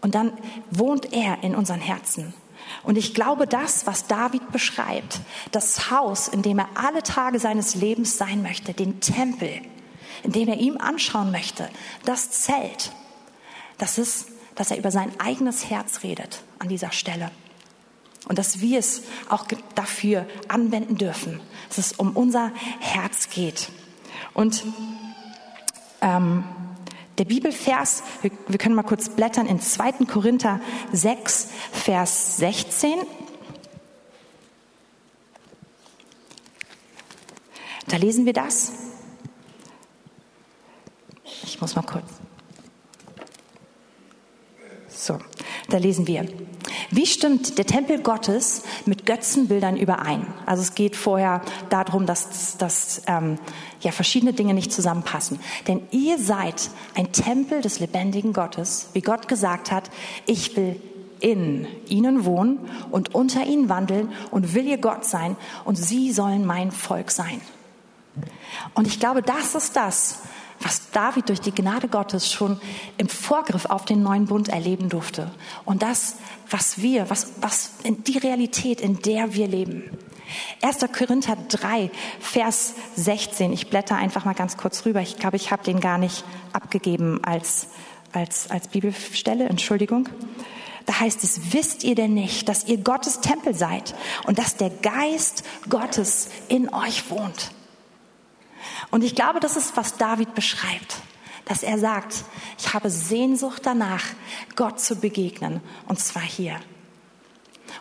Und 0.00 0.14
dann 0.14 0.32
wohnt 0.70 1.12
er 1.12 1.42
in 1.42 1.54
unseren 1.54 1.80
Herzen. 1.80 2.34
Und 2.82 2.96
ich 2.96 3.14
glaube, 3.14 3.46
das, 3.46 3.86
was 3.86 4.06
David 4.06 4.52
beschreibt, 4.52 5.20
das 5.52 5.90
Haus, 5.90 6.28
in 6.28 6.42
dem 6.42 6.58
er 6.58 6.68
alle 6.74 7.02
Tage 7.02 7.38
seines 7.38 7.74
Lebens 7.74 8.18
sein 8.18 8.42
möchte, 8.42 8.74
den 8.74 9.00
Tempel, 9.00 9.62
in 10.22 10.32
dem 10.32 10.48
er 10.48 10.58
ihm 10.58 10.78
anschauen 10.78 11.30
möchte, 11.30 11.68
das 12.04 12.30
Zelt, 12.30 12.92
das 13.78 13.98
ist, 13.98 14.28
dass 14.54 14.70
er 14.70 14.78
über 14.78 14.90
sein 14.90 15.12
eigenes 15.20 15.68
Herz 15.70 16.02
redet 16.02 16.42
an 16.58 16.68
dieser 16.68 16.92
Stelle. 16.92 17.30
Und 18.28 18.38
dass 18.38 18.60
wir 18.60 18.78
es 18.78 19.02
auch 19.28 19.46
dafür 19.74 20.26
anwenden 20.48 20.96
dürfen, 20.96 21.40
dass 21.68 21.78
es 21.78 21.92
um 21.92 22.16
unser 22.16 22.50
Herz 22.80 23.30
geht. 23.30 23.70
Und 24.34 24.64
ähm, 26.00 26.44
der 27.18 27.24
Bibelvers, 27.24 28.02
wir, 28.22 28.30
wir 28.48 28.58
können 28.58 28.74
mal 28.74 28.82
kurz 28.82 29.08
blättern 29.08 29.46
in 29.46 29.60
2. 29.60 29.92
Korinther 30.06 30.60
6, 30.92 31.48
Vers 31.72 32.36
16. 32.38 33.00
Da 37.88 37.96
lesen 37.96 38.26
wir 38.26 38.32
das. 38.32 38.72
Ich 41.44 41.60
muss 41.60 41.76
mal 41.76 41.82
kurz. 41.82 42.25
So, 44.96 45.18
da 45.68 45.76
lesen 45.76 46.06
wir. 46.06 46.26
Wie 46.90 47.06
stimmt 47.06 47.58
der 47.58 47.66
Tempel 47.66 48.02
Gottes 48.02 48.62
mit 48.86 49.04
Götzenbildern 49.04 49.76
überein? 49.76 50.26
Also 50.46 50.62
es 50.62 50.74
geht 50.74 50.96
vorher 50.96 51.42
darum, 51.68 52.06
dass, 52.06 52.56
dass 52.56 53.02
ähm, 53.06 53.38
ja 53.80 53.92
verschiedene 53.92 54.32
Dinge 54.32 54.54
nicht 54.54 54.72
zusammenpassen. 54.72 55.38
Denn 55.68 55.82
ihr 55.90 56.18
seid 56.18 56.70
ein 56.94 57.12
Tempel 57.12 57.60
des 57.60 57.78
lebendigen 57.78 58.32
Gottes, 58.32 58.88
wie 58.94 59.02
Gott 59.02 59.28
gesagt 59.28 59.70
hat. 59.70 59.90
Ich 60.24 60.56
will 60.56 60.80
in 61.20 61.66
ihnen 61.88 62.24
wohnen 62.24 62.58
und 62.90 63.14
unter 63.14 63.44
ihnen 63.44 63.68
wandeln 63.68 64.12
und 64.30 64.54
will 64.54 64.66
ihr 64.66 64.78
Gott 64.78 65.04
sein 65.04 65.36
und 65.64 65.76
sie 65.76 66.10
sollen 66.12 66.46
mein 66.46 66.70
Volk 66.70 67.10
sein. 67.10 67.40
Und 68.74 68.86
ich 68.86 68.98
glaube, 68.98 69.22
das 69.22 69.54
ist 69.54 69.76
das, 69.76 70.20
was 70.60 70.90
David 70.90 71.28
durch 71.28 71.40
die 71.40 71.54
Gnade 71.54 71.88
Gottes 71.88 72.32
schon 72.32 72.60
im 72.96 73.08
Vorgriff 73.08 73.66
auf 73.66 73.84
den 73.84 74.02
neuen 74.02 74.26
Bund 74.26 74.48
erleben 74.48 74.88
durfte. 74.88 75.30
Und 75.64 75.82
das, 75.82 76.16
was 76.50 76.80
wir, 76.80 77.10
was, 77.10 77.32
was 77.40 77.72
in 77.82 78.04
die 78.04 78.18
Realität, 78.18 78.80
in 78.80 79.00
der 79.00 79.34
wir 79.34 79.48
leben. 79.48 79.90
1. 80.62 80.78
Korinther 80.96 81.36
3, 81.48 81.90
Vers 82.20 82.74
16. 82.96 83.52
Ich 83.52 83.70
blätter 83.70 83.96
einfach 83.96 84.24
mal 84.24 84.34
ganz 84.34 84.56
kurz 84.56 84.84
rüber. 84.84 85.00
Ich 85.00 85.18
glaube, 85.18 85.36
ich 85.36 85.52
habe 85.52 85.62
den 85.62 85.80
gar 85.80 85.98
nicht 85.98 86.24
abgegeben 86.52 87.22
als, 87.22 87.68
als, 88.12 88.50
als 88.50 88.68
Bibelstelle. 88.68 89.48
Entschuldigung. 89.48 90.08
Da 90.86 91.00
heißt 91.00 91.24
es, 91.24 91.52
wisst 91.52 91.82
ihr 91.84 91.96
denn 91.96 92.14
nicht, 92.14 92.48
dass 92.48 92.64
ihr 92.64 92.78
Gottes 92.78 93.20
Tempel 93.20 93.54
seid 93.54 93.94
und 94.26 94.38
dass 94.38 94.56
der 94.56 94.70
Geist 94.70 95.42
Gottes 95.68 96.28
in 96.48 96.72
euch 96.72 97.10
wohnt? 97.10 97.50
Und 98.90 99.04
ich 99.04 99.14
glaube, 99.14 99.40
das 99.40 99.56
ist, 99.56 99.76
was 99.76 99.96
David 99.96 100.34
beschreibt, 100.34 100.96
dass 101.44 101.62
er 101.62 101.78
sagt, 101.78 102.24
ich 102.58 102.74
habe 102.74 102.90
Sehnsucht 102.90 103.62
danach, 103.64 104.04
Gott 104.56 104.80
zu 104.80 104.96
begegnen, 104.96 105.60
und 105.86 105.98
zwar 106.00 106.22
hier. 106.22 106.58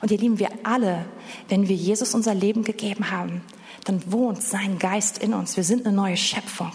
Und 0.02 0.12
ihr 0.12 0.18
Lieben, 0.18 0.40
wir 0.40 0.50
alle, 0.64 1.06
wenn 1.48 1.68
wir 1.68 1.76
Jesus 1.76 2.14
unser 2.14 2.34
Leben 2.34 2.64
gegeben 2.64 3.12
haben, 3.12 3.42
dann 3.86 4.12
wohnt 4.12 4.42
sein 4.42 4.80
Geist 4.80 5.20
in 5.20 5.34
uns. 5.34 5.58
Wir 5.58 5.64
sind 5.64 5.86
eine 5.86 5.96
neue 5.96 6.18
Schöpfung. 6.18 6.72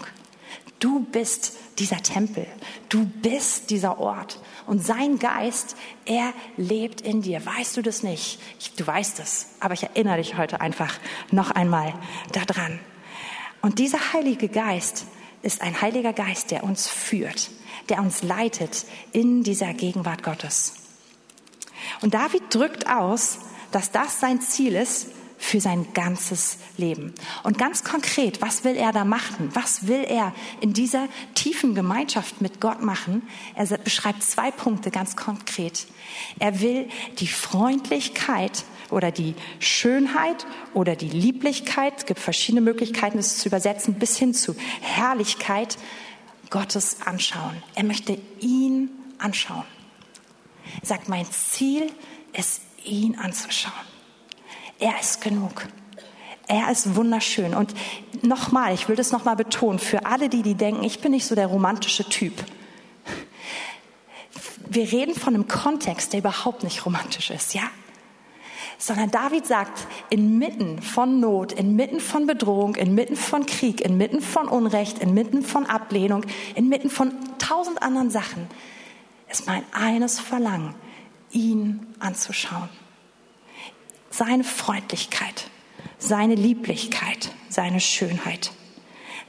Du 0.79 1.01
bist 1.01 1.53
dieser 1.77 2.01
Tempel. 2.01 2.47
Du 2.89 3.05
bist 3.05 3.69
dieser 3.69 3.99
Ort. 3.99 4.39
Und 4.65 4.83
sein 4.83 5.19
Geist, 5.19 5.75
er 6.05 6.33
lebt 6.57 7.01
in 7.01 7.21
dir. 7.21 7.45
Weißt 7.45 7.77
du 7.77 7.81
das 7.81 8.01
nicht? 8.01 8.39
Ich, 8.59 8.73
du 8.73 8.85
weißt 8.85 9.19
es. 9.19 9.47
Aber 9.59 9.73
ich 9.73 9.83
erinnere 9.83 10.17
dich 10.17 10.37
heute 10.37 10.59
einfach 10.59 10.97
noch 11.31 11.51
einmal 11.51 11.93
daran. 12.31 12.79
Und 13.61 13.79
dieser 13.79 14.13
Heilige 14.13 14.49
Geist 14.49 15.05
ist 15.41 15.61
ein 15.61 15.81
Heiliger 15.81 16.13
Geist, 16.13 16.51
der 16.51 16.63
uns 16.63 16.87
führt, 16.87 17.51
der 17.89 17.99
uns 17.99 18.23
leitet 18.23 18.85
in 19.11 19.43
dieser 19.43 19.73
Gegenwart 19.73 20.23
Gottes. 20.23 20.73
Und 22.01 22.13
David 22.13 22.43
drückt 22.49 22.87
aus, 22.87 23.39
dass 23.71 23.91
das 23.91 24.19
sein 24.19 24.41
Ziel 24.41 24.75
ist 24.75 25.07
für 25.37 25.59
sein 25.59 25.87
ganzes 25.93 26.59
Leben. 26.77 27.13
Und 27.41 27.57
ganz 27.57 27.83
konkret, 27.83 28.41
was 28.41 28.63
will 28.63 28.75
er 28.75 28.91
da 28.91 29.03
machen? 29.03 29.49
Was 29.53 29.87
will 29.87 30.05
er 30.07 30.33
in 30.61 30.71
dieser 30.71 31.07
tiefen 31.33 31.73
Gemeinschaft 31.73 32.41
mit 32.41 32.61
Gott 32.61 32.83
machen? 32.83 33.23
Er 33.55 33.65
beschreibt 33.79 34.21
zwei 34.21 34.51
Punkte 34.51 34.91
ganz 34.91 35.15
konkret. 35.15 35.87
Er 36.37 36.61
will 36.61 36.87
die 37.19 37.27
Freundlichkeit 37.27 38.63
oder 38.91 39.11
die 39.11 39.35
Schönheit 39.59 40.45
oder 40.73 40.95
die 40.95 41.09
Lieblichkeit, 41.09 41.93
es 41.97 42.05
gibt 42.05 42.19
verschiedene 42.19 42.61
Möglichkeiten, 42.61 43.17
es 43.17 43.37
zu 43.37 43.47
übersetzen, 43.47 43.95
bis 43.95 44.17
hin 44.17 44.33
zu 44.33 44.55
Herrlichkeit 44.81 45.77
Gottes 46.49 46.97
anschauen. 47.05 47.61
Er 47.75 47.83
möchte 47.83 48.17
ihn 48.39 48.89
anschauen. 49.17 49.63
Er 50.81 50.87
sagt, 50.87 51.09
mein 51.09 51.25
Ziel 51.31 51.91
ist, 52.33 52.61
ihn 52.83 53.17
anzuschauen. 53.17 53.73
Er 54.79 54.99
ist 54.99 55.21
genug. 55.21 55.67
Er 56.47 56.69
ist 56.71 56.95
wunderschön. 56.95 57.53
Und 57.53 57.73
nochmal, 58.21 58.73
ich 58.73 58.89
will 58.89 58.95
das 58.95 59.11
nochmal 59.11 59.35
betonen, 59.35 59.79
für 59.79 60.05
alle 60.05 60.27
die, 60.27 60.41
die 60.41 60.55
denken, 60.55 60.83
ich 60.83 60.99
bin 60.99 61.11
nicht 61.11 61.25
so 61.25 61.35
der 61.35 61.47
romantische 61.47 62.03
Typ. 62.09 62.33
Wir 64.67 64.91
reden 64.91 65.15
von 65.15 65.33
einem 65.35 65.47
Kontext, 65.47 66.13
der 66.13 66.19
überhaupt 66.19 66.63
nicht 66.63 66.85
romantisch 66.85 67.29
ist, 67.29 67.53
ja? 67.53 67.63
Sondern 68.81 69.11
David 69.11 69.45
sagt, 69.45 69.85
inmitten 70.09 70.81
von 70.81 71.19
Not, 71.19 71.53
inmitten 71.53 71.99
von 71.99 72.25
Bedrohung, 72.25 72.73
inmitten 72.73 73.15
von 73.15 73.45
Krieg, 73.45 73.79
inmitten 73.79 74.21
von 74.21 74.47
Unrecht, 74.47 74.97
inmitten 74.97 75.43
von 75.43 75.67
Ablehnung, 75.67 76.25
inmitten 76.55 76.89
von 76.89 77.13
tausend 77.37 77.83
anderen 77.83 78.09
Sachen, 78.09 78.47
ist 79.29 79.45
mein 79.45 79.63
eines 79.71 80.19
Verlangen, 80.19 80.73
ihn 81.29 81.85
anzuschauen. 81.99 82.69
Seine 84.09 84.43
Freundlichkeit, 84.43 85.51
seine 85.99 86.33
Lieblichkeit, 86.33 87.29
seine 87.49 87.81
Schönheit, 87.81 88.51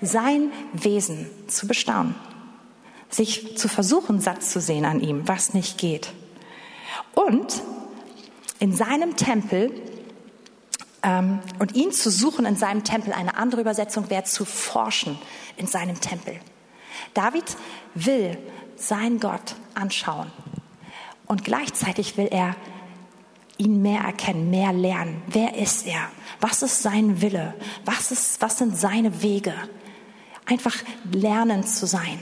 sein 0.00 0.50
Wesen 0.72 1.26
zu 1.46 1.66
bestaunen, 1.66 2.14
sich 3.10 3.58
zu 3.58 3.68
versuchen, 3.68 4.18
satt 4.18 4.42
zu 4.42 4.62
sehen 4.62 4.86
an 4.86 5.00
ihm, 5.00 5.28
was 5.28 5.52
nicht 5.52 5.76
geht. 5.76 6.14
Und 7.14 7.62
in 8.62 8.72
seinem 8.72 9.16
Tempel 9.16 9.72
ähm, 11.02 11.40
und 11.58 11.74
ihn 11.74 11.90
zu 11.90 12.12
suchen 12.12 12.46
in 12.46 12.54
seinem 12.54 12.84
Tempel, 12.84 13.12
eine 13.12 13.36
andere 13.36 13.60
Übersetzung 13.60 14.08
wäre 14.08 14.22
zu 14.22 14.44
forschen 14.44 15.18
in 15.56 15.66
seinem 15.66 16.00
Tempel. 16.00 16.38
David 17.12 17.56
will 17.96 18.38
sein 18.76 19.18
Gott 19.18 19.56
anschauen 19.74 20.30
und 21.26 21.42
gleichzeitig 21.42 22.16
will 22.16 22.28
er 22.30 22.54
ihn 23.58 23.82
mehr 23.82 24.02
erkennen, 24.02 24.48
mehr 24.50 24.72
lernen. 24.72 25.22
Wer 25.26 25.56
ist 25.56 25.84
er? 25.84 26.08
Was 26.40 26.62
ist 26.62 26.82
sein 26.82 27.20
Wille? 27.20 27.54
Was, 27.84 28.12
ist, 28.12 28.40
was 28.40 28.58
sind 28.58 28.78
seine 28.78 29.22
Wege? 29.22 29.54
Einfach 30.46 30.76
lernen 31.12 31.64
zu 31.64 31.84
sein 31.84 32.20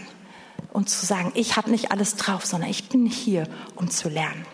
und 0.72 0.88
zu 0.88 1.04
sagen, 1.04 1.32
ich 1.34 1.58
habe 1.58 1.70
nicht 1.70 1.92
alles 1.92 2.16
drauf, 2.16 2.46
sondern 2.46 2.70
ich 2.70 2.88
bin 2.88 3.04
hier, 3.04 3.46
um 3.76 3.90
zu 3.90 4.08
lernen. 4.08 4.46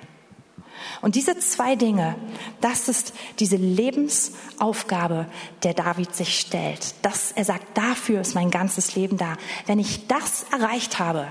Und 1.03 1.15
diese 1.15 1.38
zwei 1.38 1.76
Dinge, 1.76 2.17
das 2.61 2.88
ist 2.88 3.12
diese 3.38 3.57
Lebensaufgabe, 3.57 5.26
der 5.62 5.75
David 5.75 6.15
sich 6.15 6.38
stellt. 6.38 6.95
Das, 7.03 7.33
er 7.33 7.45
sagt, 7.45 7.76
dafür 7.76 8.21
ist 8.21 8.35
mein 8.35 8.50
ganzes 8.50 8.95
Leben 8.95 9.17
da. 9.17 9.37
Wenn 9.67 9.78
ich 9.78 10.06
das 10.06 10.47
erreicht 10.52 10.99
habe, 10.99 11.30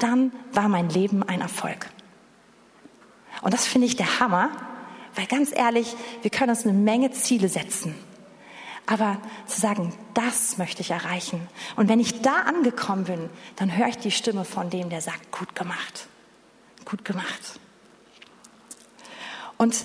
dann 0.00 0.32
war 0.52 0.68
mein 0.68 0.90
Leben 0.90 1.22
ein 1.22 1.40
Erfolg. 1.40 1.90
Und 3.42 3.54
das 3.54 3.66
finde 3.66 3.86
ich 3.86 3.96
der 3.96 4.20
Hammer, 4.20 4.50
weil 5.14 5.26
ganz 5.26 5.50
ehrlich, 5.54 5.94
wir 6.22 6.30
können 6.30 6.50
uns 6.50 6.64
eine 6.64 6.74
Menge 6.74 7.10
Ziele 7.12 7.48
setzen. 7.48 7.94
Aber 8.86 9.18
zu 9.46 9.60
sagen, 9.60 9.92
das 10.14 10.58
möchte 10.58 10.80
ich 10.80 10.92
erreichen. 10.92 11.48
Und 11.74 11.88
wenn 11.88 11.98
ich 11.98 12.22
da 12.22 12.42
angekommen 12.42 13.04
bin, 13.04 13.30
dann 13.56 13.76
höre 13.76 13.88
ich 13.88 13.98
die 13.98 14.12
Stimme 14.12 14.44
von 14.44 14.70
dem, 14.70 14.90
der 14.90 15.00
sagt, 15.00 15.32
gut 15.32 15.54
gemacht. 15.56 16.06
Gut 16.84 17.04
gemacht. 17.04 17.58
Und 19.58 19.84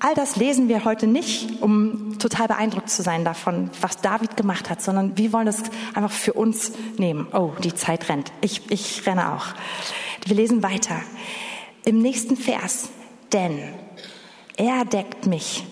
all 0.00 0.14
das 0.14 0.36
lesen 0.36 0.68
wir 0.68 0.84
heute 0.84 1.06
nicht, 1.06 1.62
um 1.62 2.18
total 2.18 2.48
beeindruckt 2.48 2.90
zu 2.90 3.02
sein 3.02 3.24
davon, 3.24 3.70
was 3.80 4.00
David 4.00 4.36
gemacht 4.36 4.70
hat, 4.70 4.82
sondern 4.82 5.16
wir 5.16 5.32
wollen 5.32 5.46
das 5.46 5.62
einfach 5.94 6.10
für 6.10 6.32
uns 6.32 6.72
nehmen. 6.98 7.26
Oh, 7.32 7.52
die 7.62 7.74
Zeit 7.74 8.08
rennt. 8.08 8.32
Ich, 8.40 8.70
ich 8.70 9.06
renne 9.06 9.32
auch. 9.32 9.46
Wir 10.24 10.36
lesen 10.36 10.62
weiter. 10.62 11.00
Im 11.84 11.98
nächsten 11.98 12.36
Vers. 12.36 12.90
Denn 13.32 13.58
er 14.56 14.84
deckt 14.84 15.26
mich 15.26 15.64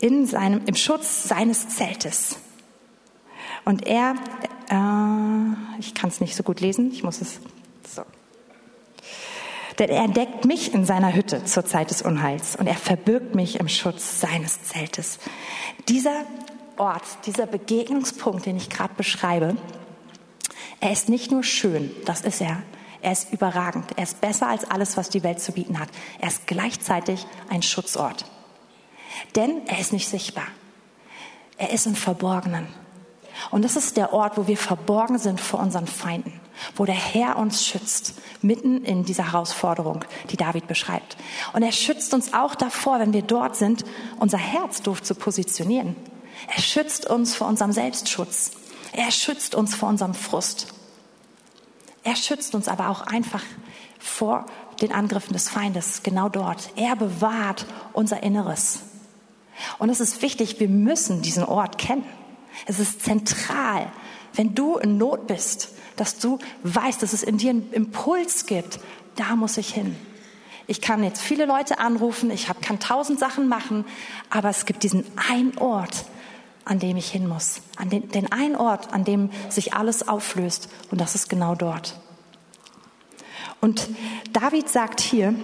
in 0.00 0.26
seinem, 0.26 0.62
im 0.66 0.74
Schutz 0.74 1.28
seines 1.28 1.68
Zeltes. 1.68 2.38
Und 3.64 3.86
er, 3.86 4.14
äh, 4.68 5.80
ich 5.80 5.94
kann 5.94 6.10
es 6.10 6.20
nicht 6.20 6.34
so 6.34 6.42
gut 6.42 6.60
lesen, 6.60 6.90
ich 6.92 7.02
muss 7.02 7.20
es 7.20 7.40
so. 7.86 8.02
Denn 9.78 9.88
er 9.88 10.08
deckt 10.08 10.44
mich 10.44 10.72
in 10.72 10.84
seiner 10.84 11.14
Hütte 11.14 11.44
zur 11.44 11.64
Zeit 11.64 11.90
des 11.90 12.02
Unheils 12.02 12.56
und 12.56 12.66
er 12.66 12.76
verbirgt 12.76 13.34
mich 13.34 13.58
im 13.58 13.68
Schutz 13.68 14.20
seines 14.20 14.62
Zeltes. 14.62 15.18
Dieser 15.88 16.24
Ort, 16.76 17.02
dieser 17.26 17.46
Begegnungspunkt, 17.46 18.46
den 18.46 18.56
ich 18.56 18.70
gerade 18.70 18.94
beschreibe, 18.96 19.56
er 20.80 20.92
ist 20.92 21.08
nicht 21.08 21.30
nur 21.30 21.42
schön, 21.42 21.90
das 22.04 22.20
ist 22.20 22.40
er. 22.40 22.62
Er 23.00 23.12
ist 23.12 23.32
überragend. 23.32 23.84
Er 23.96 24.04
ist 24.04 24.22
besser 24.22 24.48
als 24.48 24.64
alles, 24.70 24.96
was 24.96 25.10
die 25.10 25.22
Welt 25.22 25.38
zu 25.38 25.52
bieten 25.52 25.78
hat. 25.78 25.90
Er 26.20 26.28
ist 26.28 26.46
gleichzeitig 26.46 27.26
ein 27.50 27.60
Schutzort. 27.60 28.24
Denn 29.36 29.66
er 29.66 29.78
ist 29.78 29.92
nicht 29.92 30.08
sichtbar. 30.08 30.46
Er 31.58 31.70
ist 31.70 31.86
im 31.86 31.94
Verborgenen. 31.94 32.66
Und 33.50 33.62
das 33.62 33.76
ist 33.76 33.96
der 33.96 34.12
Ort, 34.12 34.38
wo 34.38 34.46
wir 34.46 34.56
verborgen 34.56 35.18
sind 35.18 35.40
vor 35.40 35.60
unseren 35.60 35.86
Feinden, 35.86 36.40
wo 36.76 36.84
der 36.84 36.94
Herr 36.94 37.36
uns 37.36 37.66
schützt, 37.66 38.14
mitten 38.42 38.84
in 38.84 39.04
dieser 39.04 39.32
Herausforderung, 39.32 40.04
die 40.30 40.36
David 40.36 40.66
beschreibt. 40.66 41.16
Und 41.52 41.62
er 41.62 41.72
schützt 41.72 42.14
uns 42.14 42.32
auch 42.32 42.54
davor, 42.54 43.00
wenn 43.00 43.12
wir 43.12 43.22
dort 43.22 43.56
sind, 43.56 43.84
unser 44.18 44.38
Herz 44.38 44.82
doof 44.82 45.02
zu 45.02 45.14
positionieren. 45.14 45.96
Er 46.54 46.62
schützt 46.62 47.06
uns 47.06 47.34
vor 47.34 47.46
unserem 47.46 47.72
Selbstschutz. 47.72 48.52
Er 48.92 49.10
schützt 49.10 49.54
uns 49.54 49.74
vor 49.74 49.88
unserem 49.88 50.14
Frust. 50.14 50.68
Er 52.02 52.16
schützt 52.16 52.54
uns 52.54 52.68
aber 52.68 52.90
auch 52.90 53.02
einfach 53.02 53.42
vor 53.98 54.46
den 54.80 54.92
Angriffen 54.92 55.32
des 55.32 55.48
Feindes, 55.48 56.02
genau 56.02 56.28
dort. 56.28 56.70
Er 56.76 56.96
bewahrt 56.96 57.66
unser 57.92 58.22
Inneres. 58.22 58.80
Und 59.78 59.88
es 59.88 60.00
ist 60.00 60.20
wichtig, 60.20 60.60
wir 60.60 60.68
müssen 60.68 61.22
diesen 61.22 61.44
Ort 61.44 61.78
kennen. 61.78 62.04
Es 62.66 62.78
ist 62.78 63.02
zentral, 63.02 63.90
wenn 64.34 64.54
du 64.54 64.76
in 64.76 64.98
Not 64.98 65.26
bist, 65.26 65.70
dass 65.96 66.18
du 66.18 66.38
weißt, 66.62 67.02
dass 67.02 67.12
es 67.12 67.22
in 67.22 67.38
dir 67.38 67.50
einen 67.50 67.72
Impuls 67.72 68.46
gibt, 68.46 68.80
da 69.16 69.36
muss 69.36 69.56
ich 69.56 69.72
hin. 69.72 69.96
Ich 70.66 70.80
kann 70.80 71.04
jetzt 71.04 71.20
viele 71.20 71.44
Leute 71.44 71.78
anrufen, 71.78 72.30
ich 72.30 72.48
kann 72.62 72.78
tausend 72.78 73.18
Sachen 73.18 73.48
machen, 73.48 73.84
aber 74.30 74.48
es 74.48 74.64
gibt 74.64 74.82
diesen 74.82 75.04
einen 75.16 75.56
Ort, 75.58 76.06
an 76.64 76.78
dem 76.78 76.96
ich 76.96 77.10
hin 77.10 77.28
muss. 77.28 77.60
An 77.76 77.90
den, 77.90 78.08
den 78.08 78.32
einen 78.32 78.56
Ort, 78.56 78.92
an 78.92 79.04
dem 79.04 79.30
sich 79.50 79.74
alles 79.74 80.08
auflöst. 80.08 80.68
Und 80.90 81.00
das 81.00 81.14
ist 81.14 81.28
genau 81.28 81.54
dort. 81.54 82.00
Und 83.60 83.88
David 84.32 84.68
sagt 84.68 85.00
hier, 85.00 85.34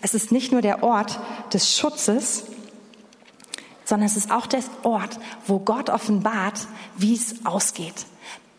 es 0.00 0.14
ist 0.14 0.32
nicht 0.32 0.52
nur 0.52 0.62
der 0.62 0.82
Ort 0.82 1.18
des 1.52 1.76
Schutzes, 1.76 2.44
sondern 3.84 4.06
es 4.06 4.16
ist 4.16 4.30
auch 4.30 4.46
der 4.46 4.62
Ort, 4.84 5.18
wo 5.46 5.58
Gott 5.58 5.90
offenbart, 5.90 6.66
wie 6.96 7.14
es 7.14 7.44
ausgeht. 7.44 8.06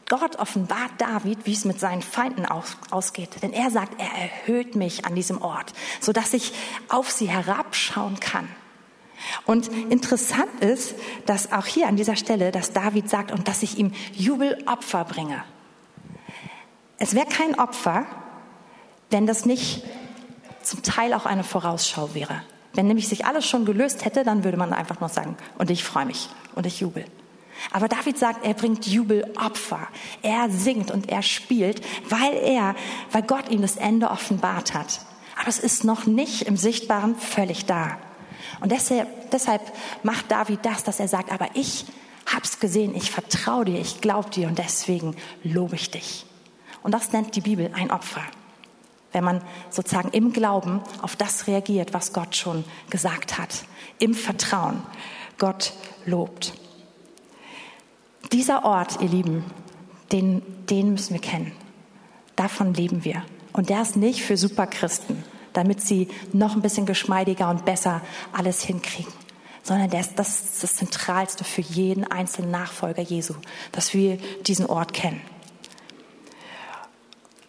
Gott 0.09 0.37
offenbart 0.37 0.91
David, 0.97 1.45
wie 1.45 1.53
es 1.53 1.65
mit 1.65 1.79
seinen 1.79 2.01
Feinden 2.01 2.45
ausgeht. 2.45 3.41
Denn 3.41 3.53
er 3.53 3.71
sagt, 3.71 3.99
er 3.99 4.11
erhöht 4.11 4.75
mich 4.75 5.05
an 5.05 5.15
diesem 5.15 5.41
Ort, 5.41 5.73
sodass 5.99 6.33
ich 6.33 6.53
auf 6.89 7.09
sie 7.09 7.29
herabschauen 7.29 8.19
kann. 8.19 8.47
Und 9.45 9.69
interessant 9.89 10.59
ist, 10.59 10.95
dass 11.25 11.51
auch 11.51 11.65
hier 11.65 11.87
an 11.87 11.95
dieser 11.95 12.15
Stelle, 12.15 12.51
dass 12.51 12.73
David 12.73 13.09
sagt, 13.09 13.31
und 13.31 13.47
dass 13.47 13.63
ich 13.63 13.77
ihm 13.77 13.93
Jubelopfer 14.13 15.05
bringe. 15.05 15.43
Es 16.97 17.15
wäre 17.15 17.25
kein 17.25 17.57
Opfer, 17.57 18.05
wenn 19.09 19.25
das 19.25 19.45
nicht 19.45 19.83
zum 20.61 20.83
Teil 20.83 21.13
auch 21.13 21.25
eine 21.25 21.43
Vorausschau 21.43 22.13
wäre. 22.13 22.41
Wenn 22.73 22.87
nämlich 22.87 23.07
sich 23.07 23.25
alles 23.25 23.45
schon 23.47 23.65
gelöst 23.65 24.03
hätte, 24.05 24.23
dann 24.23 24.43
würde 24.43 24.57
man 24.57 24.73
einfach 24.73 24.99
nur 24.99 25.09
sagen, 25.09 25.37
und 25.57 25.69
ich 25.69 25.83
freue 25.83 26.05
mich 26.05 26.29
und 26.55 26.65
ich 26.65 26.79
jubel. 26.79 27.05
Aber 27.71 27.87
David 27.87 28.17
sagt, 28.17 28.45
er 28.45 28.53
bringt 28.53 28.87
Jubelopfer. 28.87 29.87
Er 30.21 30.49
singt 30.49 30.91
und 30.91 31.09
er 31.09 31.21
spielt, 31.21 31.81
weil 32.09 32.33
er, 32.33 32.75
weil 33.11 33.23
Gott 33.23 33.49
ihm 33.49 33.61
das 33.61 33.77
Ende 33.77 34.09
offenbart 34.09 34.73
hat. 34.73 35.01
Aber 35.39 35.47
es 35.47 35.59
ist 35.59 35.83
noch 35.83 36.05
nicht 36.05 36.43
im 36.43 36.57
Sichtbaren 36.57 37.15
völlig 37.15 37.65
da. 37.65 37.97
Und 38.59 38.71
deshalb, 38.71 39.31
deshalb 39.31 39.61
macht 40.03 40.31
David 40.31 40.59
das, 40.63 40.83
dass 40.83 40.99
er 40.99 41.07
sagt, 41.07 41.31
aber 41.31 41.49
ich 41.53 41.85
hab's 42.31 42.59
gesehen, 42.59 42.95
ich 42.95 43.11
vertraue 43.11 43.65
dir, 43.65 43.79
ich 43.79 44.01
glaube 44.01 44.29
dir 44.29 44.47
und 44.47 44.57
deswegen 44.57 45.15
lobe 45.43 45.75
ich 45.75 45.91
dich. 45.91 46.25
Und 46.81 46.91
das 46.91 47.11
nennt 47.11 47.35
die 47.35 47.41
Bibel 47.41 47.71
ein 47.73 47.91
Opfer. 47.91 48.21
Wenn 49.11 49.23
man 49.23 49.41
sozusagen 49.69 50.09
im 50.09 50.33
Glauben 50.33 50.81
auf 51.01 51.15
das 51.15 51.47
reagiert, 51.47 51.93
was 51.93 52.13
Gott 52.13 52.35
schon 52.35 52.63
gesagt 52.89 53.37
hat. 53.37 53.63
Im 53.99 54.13
Vertrauen. 54.15 54.81
Gott 55.37 55.73
lobt. 56.05 56.53
Dieser 58.33 58.65
Ort, 58.65 58.99
ihr 58.99 59.09
Lieben, 59.09 59.43
den, 60.11 60.41
den 60.67 60.93
müssen 60.93 61.13
wir 61.13 61.21
kennen. 61.21 61.51
Davon 62.35 62.73
leben 62.73 63.03
wir. 63.03 63.23
Und 63.53 63.69
der 63.69 63.83
ist 63.83 63.95
nicht 63.95 64.23
für 64.23 64.37
Superchristen, 64.37 65.23
damit 65.53 65.81
sie 65.81 66.07
noch 66.31 66.55
ein 66.55 66.63
bisschen 66.63 66.87
geschmeidiger 66.87 67.51
und 67.51 67.63
besser 67.63 68.01
alles 68.31 68.63
hinkriegen, 68.63 69.13
sondern 69.61 69.91
der 69.91 69.99
ist, 69.99 70.17
das 70.17 70.29
ist 70.29 70.63
das 70.63 70.75
Zentralste 70.77 71.43
für 71.43 71.61
jeden 71.61 72.05
einzelnen 72.05 72.49
Nachfolger 72.49 73.03
Jesu, 73.03 73.35
dass 73.71 73.93
wir 73.93 74.17
diesen 74.47 74.65
Ort 74.65 74.93
kennen. 74.93 75.21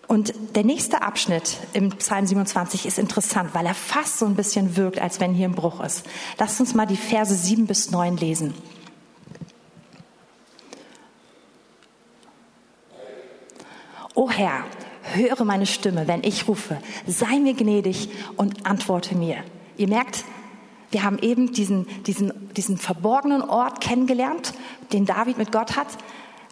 Und 0.07 0.35
der 0.55 0.65
nächste 0.65 1.01
Abschnitt 1.01 1.57
im 1.73 1.89
Psalm 1.93 2.27
27 2.27 2.85
ist 2.85 2.99
interessant, 2.99 3.55
weil 3.55 3.65
er 3.65 3.75
fast 3.75 4.19
so 4.19 4.27
ein 4.27 4.37
bisschen 4.37 4.77
wirkt, 4.77 5.01
als 5.01 5.19
wenn 5.19 5.33
hier 5.33 5.49
ein 5.49 5.55
Bruch 5.55 5.81
ist. 5.81 6.05
Lasst 6.39 6.61
uns 6.61 6.75
mal 6.75 6.87
die 6.87 6.99
Verse 6.99 7.35
7 7.35 7.67
bis 7.67 7.91
9 7.91 8.19
lesen. 8.19 8.53
O 14.15 14.31
Herr, 14.31 14.65
höre 15.03 15.45
meine 15.45 15.67
Stimme, 15.67 16.07
wenn 16.07 16.23
ich 16.23 16.47
rufe. 16.49 16.79
Sei 17.07 17.39
mir 17.39 17.55
gnädig 17.55 18.09
und 18.37 18.65
antworte 18.65 19.17
mir. 19.17 19.39
Ihr 19.77 19.89
merkt, 19.89 20.25
wir 20.91 21.03
haben 21.03 21.19
eben 21.19 21.53
diesen, 21.53 21.87
diesen, 22.05 22.53
diesen 22.55 22.79
verborgenen 22.79 23.43
Ort 23.43 23.81
kennengelernt, 23.81 24.55
den 24.93 25.05
David 25.05 25.39
mit 25.39 25.51
Gott 25.51 25.77
hat. 25.77 25.89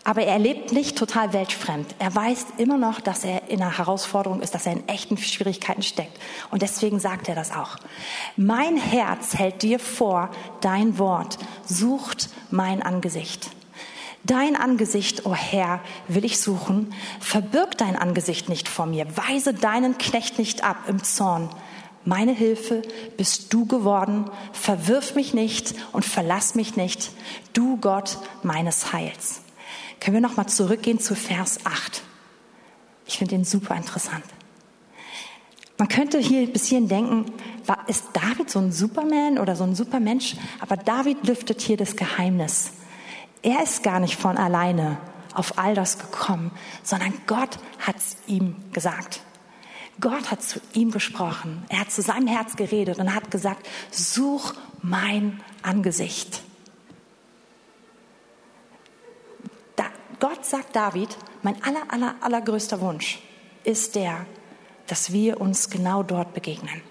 Aber 0.04 0.22
er 0.22 0.40
lebt 0.40 0.72
nicht 0.72 0.98
total 0.98 1.32
weltfremd. 1.32 1.94
Er 2.00 2.12
weiß 2.12 2.46
immer 2.56 2.76
noch, 2.76 3.00
dass 3.00 3.24
er 3.24 3.48
in 3.48 3.62
einer 3.62 3.78
Herausforderung 3.78 4.40
ist, 4.40 4.52
dass 4.52 4.66
er 4.66 4.72
in 4.72 4.88
echten 4.88 5.16
Schwierigkeiten 5.16 5.82
steckt. 5.82 6.18
Und 6.50 6.62
deswegen 6.62 6.98
sagt 6.98 7.28
er 7.28 7.36
das 7.36 7.52
auch. 7.52 7.76
Mein 8.36 8.76
Herz 8.76 9.34
hält 9.34 9.62
dir 9.62 9.78
vor, 9.78 10.30
dein 10.60 10.98
Wort 10.98 11.38
sucht 11.64 12.30
mein 12.50 12.82
Angesicht. 12.82 13.50
Dein 14.24 14.54
Angesicht, 14.54 15.26
o 15.26 15.30
oh 15.30 15.34
Herr, 15.34 15.80
will 16.06 16.24
ich 16.24 16.40
suchen. 16.40 16.94
Verbirg 17.18 17.76
dein 17.76 17.96
Angesicht 17.96 18.48
nicht 18.48 18.68
vor 18.68 18.86
mir. 18.86 19.06
Weise 19.16 19.52
deinen 19.52 19.98
Knecht 19.98 20.38
nicht 20.38 20.62
ab 20.62 20.76
im 20.86 21.02
Zorn. 21.02 21.50
Meine 22.04 22.32
Hilfe 22.32 22.82
bist 23.16 23.52
du 23.52 23.66
geworden. 23.66 24.30
Verwirf 24.52 25.16
mich 25.16 25.34
nicht 25.34 25.74
und 25.92 26.04
verlass 26.04 26.54
mich 26.54 26.76
nicht. 26.76 27.10
Du 27.52 27.78
Gott 27.78 28.18
meines 28.42 28.92
Heils. 28.92 29.40
Können 29.98 30.14
wir 30.14 30.20
nochmal 30.20 30.48
zurückgehen 30.48 31.00
zu 31.00 31.14
Vers 31.14 31.60
8? 31.64 32.02
Ich 33.06 33.18
finde 33.18 33.34
ihn 33.34 33.44
super 33.44 33.74
interessant. 33.76 34.24
Man 35.78 35.88
könnte 35.88 36.18
hier 36.18 36.46
bis 36.46 36.66
hierhin 36.66 36.88
denken, 36.88 37.26
ist 37.88 38.04
David 38.12 38.50
so 38.50 38.60
ein 38.60 38.70
Superman 38.70 39.38
oder 39.38 39.56
so 39.56 39.64
ein 39.64 39.74
Supermensch? 39.74 40.36
Aber 40.60 40.76
David 40.76 41.26
lüftet 41.26 41.60
hier 41.60 41.76
das 41.76 41.96
Geheimnis. 41.96 42.72
Er 43.42 43.62
ist 43.62 43.82
gar 43.82 44.00
nicht 44.00 44.18
von 44.18 44.36
alleine 44.36 44.98
auf 45.34 45.58
all 45.58 45.74
das 45.74 45.98
gekommen, 45.98 46.52
sondern 46.82 47.12
Gott 47.26 47.58
hat 47.78 47.96
es 47.96 48.16
ihm 48.26 48.56
gesagt. 48.72 49.20
Gott 50.00 50.30
hat 50.30 50.42
zu 50.42 50.60
ihm 50.72 50.90
gesprochen. 50.90 51.64
Er 51.68 51.80
hat 51.80 51.90
zu 51.90 52.02
seinem 52.02 52.26
Herz 52.26 52.56
geredet 52.56 52.98
und 52.98 53.14
hat 53.14 53.30
gesagt, 53.30 53.66
such 53.90 54.54
mein 54.80 55.40
Angesicht. 55.62 56.42
Da, 59.76 59.84
Gott 60.18 60.44
sagt 60.44 60.74
David, 60.74 61.16
mein 61.42 61.62
aller, 61.62 61.82
aller, 61.88 62.14
allergrößter 62.20 62.80
Wunsch 62.80 63.20
ist 63.64 63.94
der, 63.94 64.26
dass 64.86 65.12
wir 65.12 65.40
uns 65.40 65.70
genau 65.70 66.02
dort 66.02 66.34
begegnen. 66.34 66.82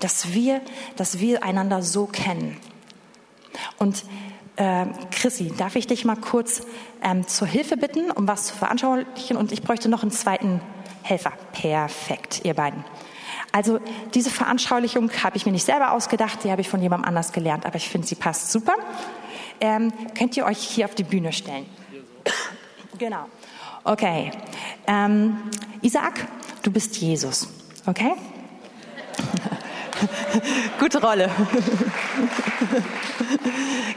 Dass 0.00 0.32
wir, 0.32 0.60
dass 0.96 1.18
wir 1.18 1.42
einander 1.42 1.82
so 1.82 2.06
kennen. 2.06 2.58
Und 3.78 4.04
äh, 4.56 4.86
Chrissy, 5.10 5.52
darf 5.56 5.76
ich 5.76 5.86
dich 5.86 6.04
mal 6.04 6.16
kurz 6.16 6.62
ähm, 7.02 7.26
zur 7.26 7.48
Hilfe 7.48 7.76
bitten, 7.76 8.10
um 8.10 8.28
was 8.28 8.46
zu 8.46 8.54
veranschaulichen? 8.54 9.36
Und 9.36 9.52
ich 9.52 9.62
bräuchte 9.62 9.88
noch 9.88 10.02
einen 10.02 10.12
zweiten 10.12 10.60
Helfer. 11.02 11.32
Perfekt, 11.52 12.42
ihr 12.44 12.54
beiden. 12.54 12.84
Also 13.52 13.78
diese 14.14 14.30
Veranschaulichung 14.30 15.10
habe 15.22 15.36
ich 15.36 15.46
mir 15.46 15.52
nicht 15.52 15.64
selber 15.64 15.92
ausgedacht, 15.92 16.42
die 16.42 16.50
habe 16.50 16.60
ich 16.60 16.68
von 16.68 16.82
jemandem 16.82 17.08
anders 17.08 17.32
gelernt, 17.32 17.66
aber 17.66 17.76
ich 17.76 17.88
finde, 17.88 18.06
sie 18.06 18.16
passt 18.16 18.50
super. 18.50 18.74
Ähm, 19.60 19.92
könnt 20.16 20.36
ihr 20.36 20.44
euch 20.44 20.58
hier 20.58 20.86
auf 20.86 20.94
die 20.94 21.04
Bühne 21.04 21.32
stellen? 21.32 21.66
Genau. 22.98 23.26
Okay. 23.84 24.32
Ähm, 24.86 25.36
Isaac, 25.82 26.26
du 26.62 26.70
bist 26.70 26.96
Jesus. 26.96 27.48
Okay? 27.86 28.12
Gute 30.80 31.00
Rolle. 31.00 31.30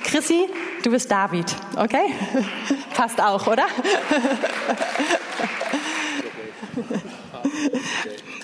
Chrissy, 0.04 0.48
du 0.84 0.92
bist 0.92 1.12
David, 1.12 1.46
okay? 1.76 2.14
Passt 2.94 3.20
auch, 3.22 3.48
oder? 3.48 3.66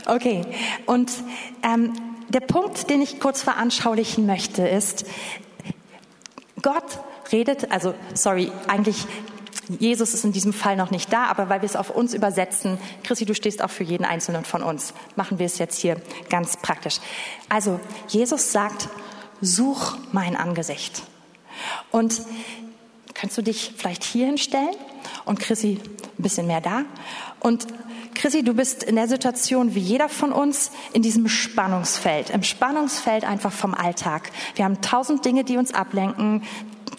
Okay, 0.05 0.41
und 0.85 1.09
ähm, 1.63 1.93
der 2.27 2.41
Punkt, 2.41 2.89
den 2.89 3.01
ich 3.01 3.21
kurz 3.21 3.41
veranschaulichen 3.41 4.25
möchte, 4.25 4.67
ist, 4.67 5.05
Gott 6.61 6.99
redet, 7.31 7.71
also 7.71 7.93
sorry, 8.13 8.51
eigentlich 8.67 9.07
Jesus 9.79 10.13
ist 10.13 10.25
in 10.25 10.31
diesem 10.31 10.53
Fall 10.53 10.75
noch 10.75 10.91
nicht 10.91 11.11
da, 11.11 11.25
aber 11.25 11.49
weil 11.49 11.61
wir 11.61 11.67
es 11.67 11.75
auf 11.75 11.89
uns 11.89 12.13
übersetzen, 12.13 12.77
Chrissy, 13.03 13.25
du 13.25 13.33
stehst 13.33 13.61
auch 13.61 13.69
für 13.69 13.83
jeden 13.83 14.05
Einzelnen 14.05 14.45
von 14.45 14.61
uns, 14.61 14.93
machen 15.15 15.39
wir 15.39 15.45
es 15.45 15.57
jetzt 15.57 15.79
hier 15.79 16.01
ganz 16.29 16.57
praktisch. 16.57 16.99
Also, 17.49 17.79
Jesus 18.07 18.51
sagt, 18.51 18.89
such 19.41 19.97
mein 20.11 20.35
Angesicht. 20.35 21.03
Und 21.91 22.21
kannst 23.13 23.37
du 23.37 23.41
dich 23.41 23.73
vielleicht 23.77 24.03
hier 24.03 24.25
hinstellen 24.25 24.75
und 25.25 25.39
Chrissy 25.39 25.79
ein 26.17 26.21
bisschen 26.21 26.47
mehr 26.47 26.61
da? 26.61 26.83
Und 27.39 27.67
Chrissy, 28.15 28.43
du 28.43 28.53
bist 28.53 28.83
in 28.83 28.95
der 28.95 29.07
Situation 29.07 29.75
wie 29.75 29.79
jeder 29.79 30.07
von 30.07 30.31
uns 30.31 30.71
in 30.93 31.01
diesem 31.01 31.27
Spannungsfeld, 31.27 32.29
im 32.29 32.43
Spannungsfeld 32.43 33.23
einfach 33.23 33.51
vom 33.51 33.73
Alltag. 33.73 34.31
Wir 34.55 34.65
haben 34.65 34.81
tausend 34.81 35.25
Dinge, 35.25 35.43
die 35.43 35.57
uns 35.57 35.73
ablenken, 35.73 36.43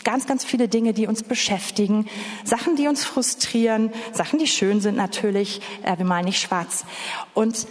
ganz, 0.03 0.27
ganz 0.27 0.45
viele 0.45 0.69
Dinge, 0.69 0.93
die 0.93 1.07
uns 1.07 1.23
beschäftigen, 1.23 2.07
Sachen, 2.45 2.77
die 2.77 2.89
uns 2.89 3.05
frustrieren, 3.05 3.93
Sachen, 4.13 4.39
die 4.39 4.47
schön 4.47 4.81
sind 4.81 4.97
natürlich, 4.97 5.61
äh, 5.85 5.99
wir 5.99 6.05
malen 6.05 6.25
nicht 6.25 6.41
schwarz. 6.41 6.85
Und 7.35 7.67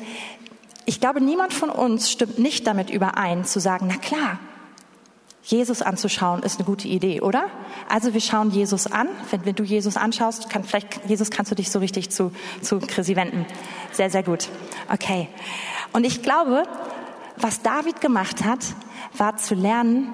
ich 0.86 1.00
glaube, 1.00 1.22
niemand 1.22 1.54
von 1.54 1.70
uns 1.70 2.12
stimmt 2.12 2.40
nicht 2.40 2.68
damit 2.68 2.90
überein, 2.90 3.46
zu 3.46 3.60
sagen, 3.60 3.88
na 3.90 3.98
klar, 3.98 4.40
Jesus 5.44 5.82
anzuschauen 5.82 6.42
ist 6.44 6.58
eine 6.58 6.66
gute 6.66 6.88
Idee, 6.88 7.20
oder? 7.20 7.48
Also 7.90 8.14
wir 8.14 8.22
schauen 8.22 8.52
Jesus 8.52 8.88
an. 8.88 9.10
Wenn, 9.30 9.46
wenn 9.46 9.56
du 9.56 9.64
Jesus 9.64 9.98
anschaust, 9.98 10.50
kann, 10.50 10.64
vielleicht, 10.64 11.02
Jesus, 11.06 11.32
kannst 11.32 11.52
du 11.52 11.56
dich 11.56 11.70
so 11.70 11.80
richtig 11.80 12.12
zu, 12.12 12.32
zu 12.62 12.80
Chrissy 12.80 13.18
wenden. 13.18 13.46
Sehr, 13.92 14.10
sehr 14.10 14.24
gut. 14.24 14.48
Okay. 14.90 15.28
Und 15.92 16.06
ich 16.06 16.22
glaube, 16.22 16.64
was 17.36 17.62
David 17.62 18.00
gemacht 18.00 18.46
hat, 18.46 18.60
war 19.18 19.36
zu 19.36 19.54
lernen, 19.54 20.14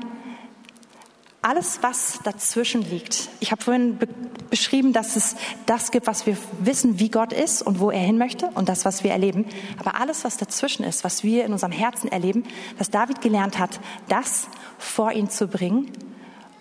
alles, 1.41 1.79
was 1.81 2.19
dazwischen 2.23 2.81
liegt. 2.81 3.29
Ich 3.39 3.51
habe 3.51 3.63
vorhin 3.63 3.97
be 3.97 4.07
beschrieben, 4.49 4.93
dass 4.93 5.15
es 5.15 5.35
das 5.67 5.91
gibt, 5.91 6.07
was 6.07 6.25
wir 6.25 6.35
wissen, 6.59 6.97
wie 6.99 7.09
Gott 7.09 7.33
ist 7.33 7.61
und 7.61 7.79
wo 7.79 7.91
er 7.91 7.99
hin 7.99 8.17
möchte 8.17 8.47
und 8.55 8.67
das, 8.67 8.83
was 8.83 9.03
wir 9.03 9.11
erleben. 9.11 9.45
Aber 9.77 10.01
alles, 10.01 10.23
was 10.23 10.37
dazwischen 10.37 10.83
ist, 10.83 11.03
was 11.03 11.23
wir 11.23 11.45
in 11.45 11.53
unserem 11.53 11.71
Herzen 11.71 12.11
erleben, 12.11 12.43
was 12.79 12.89
David 12.89 13.21
gelernt 13.21 13.59
hat, 13.59 13.79
das 14.07 14.47
vor 14.79 15.11
ihn 15.11 15.29
zu 15.29 15.47
bringen 15.47 15.91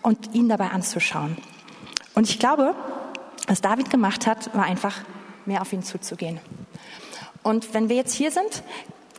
und 0.03 0.35
ihn 0.35 0.51
dabei 0.51 0.69
anzuschauen. 0.69 1.39
Und 2.15 2.29
ich 2.29 2.39
glaube, 2.39 2.75
was 3.47 3.63
David 3.63 3.89
gemacht 3.89 4.27
hat, 4.27 4.55
war 4.55 4.65
einfach 4.65 5.01
mehr 5.47 5.63
auf 5.63 5.73
ihn 5.73 5.83
zuzugehen. 5.83 6.41
Und 7.43 7.73
wenn 7.73 7.89
wir 7.89 7.97
jetzt 7.97 8.13
hier 8.13 8.31
sind, 8.31 8.63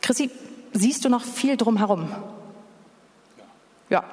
Chrissy, 0.00 0.30
siehst 0.72 1.04
du 1.04 1.08
noch 1.08 1.24
viel 1.24 1.56
drumherum? 1.56 2.08
Ja, 3.88 4.04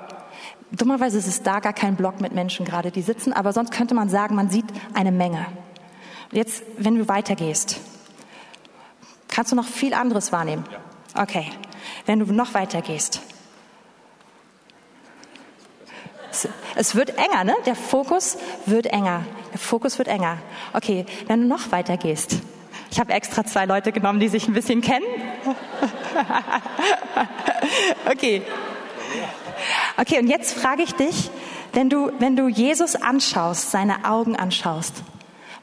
Dummerweise 0.72 1.18
ist 1.18 1.28
es 1.28 1.44
da 1.44 1.60
gar 1.60 1.74
kein 1.74 1.96
Block 1.96 2.20
mit 2.20 2.34
Menschen 2.34 2.66
gerade, 2.66 2.92
die 2.92 3.02
sitzen, 3.02 3.32
aber 3.32 3.54
sonst 3.54 3.72
könnte 3.72 3.96
man 3.96 4.10
sagen, 4.10 4.36
man 4.36 4.50
sieht 4.50 4.66
eine 4.94 5.12
Menge. 5.12 5.46
Jetzt, 6.32 6.64
wenn 6.78 6.98
du 6.98 7.08
weitergehst, 7.08 7.80
kannst 9.30 9.52
du 9.52 9.56
noch 9.56 9.66
viel 9.66 9.94
anderes 9.94 10.32
wahrnehmen. 10.32 10.66
Okay, 11.16 11.50
wenn 12.06 12.20
du 12.20 12.26
noch 12.34 12.54
weitergehst. 12.54 13.22
Es 16.76 16.96
wird 16.96 17.18
enger, 17.18 17.44
ne? 17.44 17.56
Der 17.66 17.76
Fokus 17.76 18.38
wird 18.66 18.88
enger. 18.88 19.24
Der 19.54 19.60
Fokus 19.60 19.98
wird 19.98 20.08
enger. 20.08 20.38
Okay, 20.74 21.06
wenn 21.28 21.42
du 21.42 21.48
noch 21.48 21.72
weiter 21.72 21.98
gehst. 21.98 22.42
Ich 22.92 23.00
habe 23.00 23.14
extra 23.14 23.46
zwei 23.46 23.66
Leute 23.66 23.92
genommen, 23.92 24.20
die 24.20 24.28
sich 24.28 24.48
ein 24.48 24.54
bisschen 24.54 24.82
kennen. 24.82 25.06
okay. 28.12 28.44
Okay, 30.00 30.20
und 30.20 30.28
jetzt 30.28 30.54
frage 30.54 30.84
ich 30.84 30.94
dich, 30.94 31.32
wenn 31.74 31.90
du, 31.90 32.12
wenn 32.20 32.36
du 32.36 32.48
Jesus 32.48 32.96
anschaust, 32.96 33.72
seine 33.72 34.06
Augen 34.06 34.36
anschaust, 34.36 34.94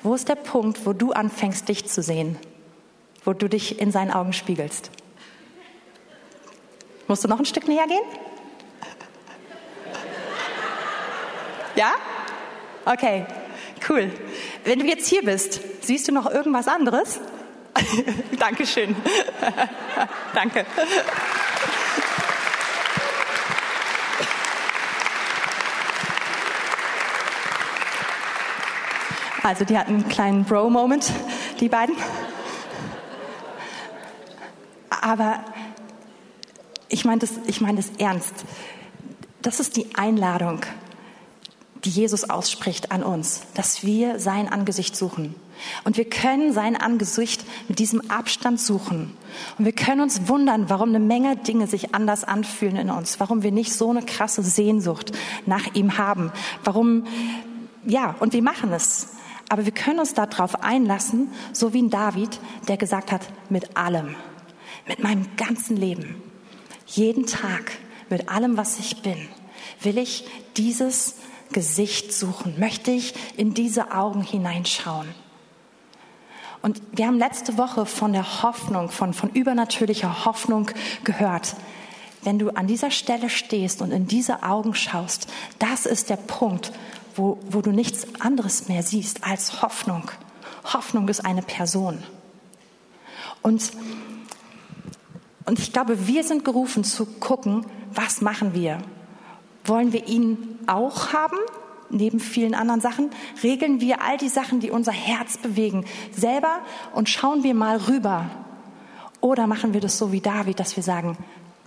wo 0.03 0.14
ist 0.14 0.29
der 0.29 0.35
Punkt, 0.35 0.85
wo 0.85 0.92
du 0.92 1.12
anfängst, 1.12 1.68
dich 1.68 1.87
zu 1.87 2.03
sehen? 2.03 2.37
Wo 3.25 3.33
du 3.33 3.49
dich 3.49 3.81
in 3.81 3.92
seinen 3.92 4.11
Augen 4.11 4.33
spiegelst? 4.33 4.90
Musst 7.07 7.23
du 7.23 7.29
noch 7.29 7.38
ein 7.38 7.44
Stück 7.44 7.68
näher 7.68 7.87
gehen? 7.87 8.03
Ja? 11.77 11.92
Okay, 12.85 13.27
cool. 13.88 14.11
Wenn 14.64 14.81
du 14.81 14.87
jetzt 14.87 15.07
hier 15.07 15.23
bist, 15.23 15.61
siehst 15.81 16.09
du 16.09 16.12
noch 16.12 16.31
irgendwas 16.31 16.66
anderes? 16.66 17.20
Dankeschön. 18.38 18.97
Danke. 20.35 20.66
Also 29.44 29.66
die 29.66 29.76
hatten 29.76 29.96
einen 29.96 30.09
kleinen 30.09 30.44
Bro-Moment, 30.44 31.12
die 31.61 31.68
beiden. 31.68 31.94
Aber 35.02 35.44
ich 36.88 37.04
meine 37.04 37.18
das, 37.18 37.33
ich 37.46 37.61
meine 37.61 37.76
das 37.76 37.90
ernst. 37.98 38.33
Das 39.42 39.61
ist 39.61 39.76
die 39.76 39.94
Einladung, 39.96 40.61
die 41.85 41.90
Jesus 41.90 42.30
ausspricht 42.30 42.90
an 42.90 43.02
uns, 43.02 43.42
dass 43.52 43.85
wir 43.85 44.18
sein 44.18 44.48
Angesicht 44.48 44.96
suchen. 44.96 45.35
Und 45.85 45.98
wir 45.98 46.09
können 46.09 46.54
sein 46.54 46.74
Angesicht 46.74 47.44
mit 47.68 47.78
diesem 47.80 48.11
Abstand 48.11 48.59
suchen. 48.59 49.14
Und 49.59 49.66
wir 49.66 49.72
können 49.72 50.00
uns 50.00 50.26
wundern, 50.26 50.70
warum 50.70 50.88
eine 50.88 51.00
Menge 51.00 51.37
Dinge 51.37 51.66
sich 51.66 51.94
anders 51.94 52.24
anfühlen 52.24 52.76
in 52.76 52.88
uns, 52.88 53.20
warum 53.20 53.42
wir 53.42 53.52
nicht 53.52 53.74
so 53.74 53.90
eine 53.90 54.00
krasse 54.00 54.42
Sehnsucht 54.42 55.12
nach 55.44 55.74
ihm 55.74 55.98
haben, 55.98 56.33
warum, 56.64 57.04
ja, 57.85 58.14
und 58.20 58.33
wir 58.33 58.42
machen 58.42 58.72
es. 58.72 59.09
Aber 59.55 59.67
wir 59.67 59.73
können 59.73 60.01
uns 60.01 60.14
darauf 60.14 60.64
einlassen, 60.64 61.31
so 61.53 61.73
wie 61.73 61.83
ein 61.83 61.88
David, 61.88 62.40
der 62.67 62.77
gesagt 62.77 63.12
hat, 63.12 63.21
mit 63.51 63.77
allem, 63.77 64.17
mit 64.88 65.01
meinem 65.01 65.29
ganzen 65.37 65.77
Leben, 65.77 66.21
jeden 66.88 67.25
Tag, 67.25 67.79
mit 68.11 68.29
allem, 68.29 68.57
was 68.57 68.81
ich 68.81 69.03
bin, 69.03 69.29
will 69.81 69.99
ich 69.99 70.25
dieses 70.57 71.14
Gesicht 71.53 72.12
suchen, 72.12 72.59
möchte 72.59 72.90
ich 72.90 73.14
in 73.37 73.55
diese 73.55 73.93
Augen 73.93 74.23
hineinschauen. 74.23 75.07
Und 76.61 76.83
wir 76.90 77.07
haben 77.07 77.21
letzte 77.21 77.57
Woche 77.57 77.87
von 77.87 78.12
der 78.12 78.43
Hoffnung, 78.43 78.90
von, 78.90 79.14
von 79.14 79.31
übernatürlicher 79.31 80.25
Hoffnung 80.25 80.69
gehört. 81.05 81.55
Wenn 82.25 82.40
du 82.40 82.51
an 82.51 82.67
dieser 82.67 82.90
Stelle 82.90 83.31
stehst 83.31 83.83
und 83.83 83.93
in 83.93 84.09
diese 84.09 84.43
Augen 84.43 84.75
schaust, 84.75 85.29
das 85.61 85.87
ist 85.87 86.11
der 86.11 86.17
Punkt, 86.17 86.73
wo, 87.14 87.38
wo 87.48 87.61
du 87.61 87.70
nichts 87.70 88.07
anderes 88.20 88.68
mehr 88.68 88.83
siehst 88.83 89.24
als 89.24 89.62
Hoffnung. 89.62 90.11
Hoffnung 90.72 91.09
ist 91.09 91.24
eine 91.24 91.42
Person. 91.42 92.03
Und, 93.42 93.72
und 95.44 95.59
ich 95.59 95.72
glaube, 95.72 96.07
wir 96.07 96.24
sind 96.24 96.44
gerufen 96.44 96.85
zu 96.85 97.07
gucken, 97.07 97.66
was 97.92 98.20
machen 98.20 98.55
wir? 98.55 98.79
Wollen 99.64 99.92
wir 99.92 100.07
ihn 100.07 100.59
auch 100.66 101.12
haben, 101.12 101.38
neben 101.90 102.20
vielen 102.20 102.55
anderen 102.55 102.81
Sachen? 102.81 103.11
Regeln 103.42 103.81
wir 103.81 104.03
all 104.03 104.16
die 104.16 104.29
Sachen, 104.29 104.61
die 104.61 104.70
unser 104.70 104.92
Herz 104.92 105.38
bewegen, 105.38 105.85
selber 106.12 106.61
und 106.94 107.09
schauen 107.09 107.44
wir 107.44 107.55
mal 107.55 107.77
rüber? 107.77 108.31
Oder 109.20 109.46
machen 109.46 109.72
wir 109.72 109.81
das 109.81 109.96
so 109.96 110.12
wie 110.12 110.20
David, 110.20 110.61
dass 110.61 110.77
wir 110.77 110.83
sagen, 110.83 111.16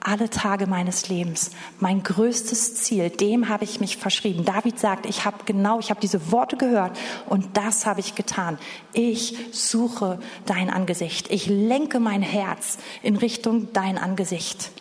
alle 0.08 0.30
Tage 0.30 0.68
meines 0.68 1.10
Lebens. 1.10 1.52
Mein 1.82 2.02
größtes 2.02 2.76
Ziel, 2.76 3.10
dem 3.10 3.50
habe 3.50 3.66
ich 3.66 3.82
mich 3.82 3.98
verschrieben. 3.98 4.46
David 4.46 4.80
sagt, 4.80 5.06
ich 5.06 5.26
habe 5.26 5.40
genau, 5.46 5.80
ich 5.80 5.90
habe 5.90 6.00
diese 6.00 6.32
Worte 6.32 6.56
gehört 6.56 6.98
und 7.28 7.58
das 7.58 7.86
habe 7.86 8.00
ich 8.00 8.16
getan. 8.16 8.58
Ich 8.94 9.38
suche 9.52 10.20
dein 10.46 10.70
Angesicht. 10.70 11.30
Ich 11.30 11.48
lenke 11.48 12.00
mein 12.00 12.22
Herz 12.22 12.78
in 13.04 13.18
Richtung 13.18 13.74
dein 13.74 13.98
Angesicht. 13.98 14.72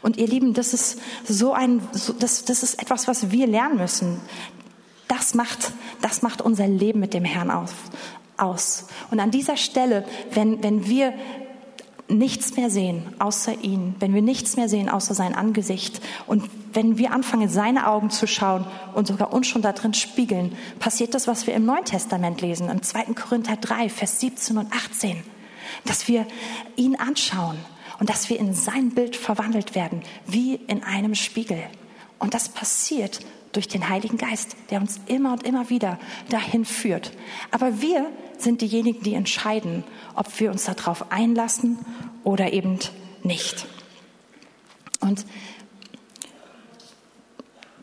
Und 0.00 0.16
ihr 0.16 0.28
Lieben, 0.28 0.54
das 0.54 0.72
ist 0.72 1.00
so 1.24 1.52
ein, 1.52 1.82
das, 2.20 2.44
das 2.44 2.62
ist 2.62 2.80
etwas, 2.80 3.08
was 3.08 3.32
wir 3.32 3.48
lernen 3.48 3.78
müssen. 3.78 4.20
Das 5.08 5.34
macht, 5.34 5.72
das 6.02 6.22
macht 6.22 6.40
unser 6.40 6.68
Leben 6.68 7.00
mit 7.00 7.14
dem 7.14 7.24
Herrn 7.24 7.50
auf, 7.50 7.74
aus. 8.36 8.86
Und 9.10 9.18
an 9.18 9.32
dieser 9.32 9.56
Stelle, 9.56 10.04
wenn, 10.30 10.62
wenn 10.62 10.86
wir 10.86 11.14
nichts 12.08 12.56
mehr 12.56 12.70
sehen 12.70 13.02
außer 13.18 13.62
ihn, 13.62 13.94
wenn 13.98 14.14
wir 14.14 14.22
nichts 14.22 14.56
mehr 14.56 14.68
sehen 14.68 14.88
außer 14.88 15.14
sein 15.14 15.34
Angesicht 15.34 16.00
und 16.26 16.42
wenn 16.72 16.98
wir 16.98 17.12
anfangen, 17.12 17.48
seine 17.48 17.88
Augen 17.88 18.10
zu 18.10 18.26
schauen 18.26 18.64
und 18.94 19.06
sogar 19.06 19.32
uns 19.32 19.46
schon 19.46 19.62
da 19.62 19.72
drin 19.72 19.94
spiegeln, 19.94 20.56
passiert 20.78 21.14
das, 21.14 21.26
was 21.26 21.46
wir 21.46 21.54
im 21.54 21.64
Neuen 21.64 21.84
Testament 21.84 22.40
lesen, 22.40 22.68
im 22.68 22.82
2. 22.82 23.14
Korinther 23.14 23.56
3, 23.56 23.88
Vers 23.88 24.20
17 24.20 24.58
und 24.58 24.72
18, 24.72 25.22
dass 25.84 26.08
wir 26.08 26.26
ihn 26.76 26.96
anschauen 26.96 27.58
und 28.00 28.10
dass 28.10 28.30
wir 28.30 28.38
in 28.38 28.54
sein 28.54 28.90
Bild 28.90 29.16
verwandelt 29.16 29.74
werden, 29.74 30.02
wie 30.26 30.54
in 30.54 30.82
einem 30.82 31.14
Spiegel. 31.14 31.62
Und 32.18 32.34
das 32.34 32.48
passiert 32.48 33.20
durch 33.52 33.68
den 33.68 33.88
Heiligen 33.88 34.18
Geist, 34.18 34.56
der 34.70 34.80
uns 34.80 35.00
immer 35.06 35.32
und 35.32 35.44
immer 35.44 35.70
wieder 35.70 35.98
dahin 36.28 36.64
führt. 36.64 37.12
Aber 37.50 37.80
wir 37.80 38.06
sind 38.42 38.60
diejenigen, 38.60 39.02
die 39.02 39.14
entscheiden, 39.14 39.84
ob 40.14 40.38
wir 40.40 40.50
uns 40.50 40.64
darauf 40.64 41.10
einlassen 41.10 41.78
oder 42.24 42.52
eben 42.52 42.78
nicht. 43.22 43.66
Und 45.00 45.24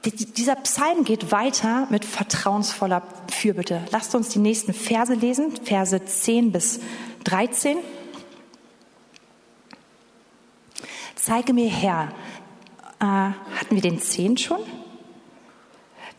dieser 0.06 0.56
Psalm 0.58 1.04
geht 1.04 1.32
weiter 1.32 1.88
mit 1.90 2.06
vertrauensvoller 2.06 3.02
Fürbitte. 3.32 3.82
Lasst 3.92 4.14
uns 4.14 4.30
die 4.30 4.40
nächsten 4.40 4.74
Verse 4.74 5.14
lesen, 5.14 5.52
Verse 5.64 6.04
10 6.04 6.52
bis 6.52 6.80
13. 7.24 7.78
Zeige 11.16 11.54
mir 11.54 11.70
Herr, 11.70 12.12
äh, 13.00 13.06
hatten 13.06 13.72
wir 13.72 13.82
den 13.82 14.00
10 14.00 14.38
schon? 14.38 14.60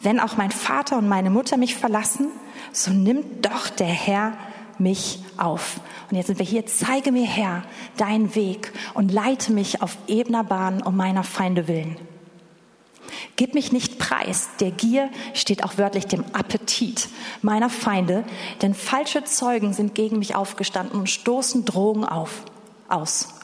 Wenn 0.01 0.21
auch 0.21 0.37
mein 0.37 0.51
Vater 0.51 0.99
und 0.99 1.09
meine 1.09 1.31
Mutter 1.31 1.57
mich 1.57 1.75
verlassen, 1.75 2.29
so 2.73 2.91
nimmt 2.91 3.47
doch 3.47 3.69
der 3.69 3.87
Herr 3.87 4.37
mich 4.79 5.21
auf. 5.37 5.81
Und 6.11 6.17
jetzt 6.17 6.27
sind 6.27 6.39
wir 6.39 6.47
hier, 6.47 6.67
zeige 6.67 7.13
mir 7.13 7.27
Herr 7.27 7.63
deinen 7.97 8.35
Weg 8.35 8.73
und 8.95 9.13
leite 9.13 9.53
mich 9.53 9.83
auf 9.83 9.97
ebener 10.07 10.45
Bahn 10.45 10.83
um 10.83 10.97
meiner 10.97 11.25
Feinde 11.25 11.67
willen. 11.69 11.97
Gib 13.37 13.55
mich 13.55 13.73
nicht 13.73 13.99
preis, 13.99 14.49
der 14.61 14.71
Gier 14.71 15.11
steht 15.35 15.63
auch 15.63 15.79
wörtlich 15.79 16.07
dem 16.07 16.25
Appetit 16.33 17.09
meiner 17.43 17.71
Feinde, 17.71 18.25
denn 18.63 18.75
falsche 18.75 19.25
Zeugen 19.25 19.73
sind 19.73 19.95
gegen 19.95 20.19
mich 20.19 20.35
aufgestanden 20.35 20.99
und 20.99 21.11
stoßen 21.11 21.65
Drohungen 21.65 22.05
auf, 22.05 22.43
aus. 22.89 23.36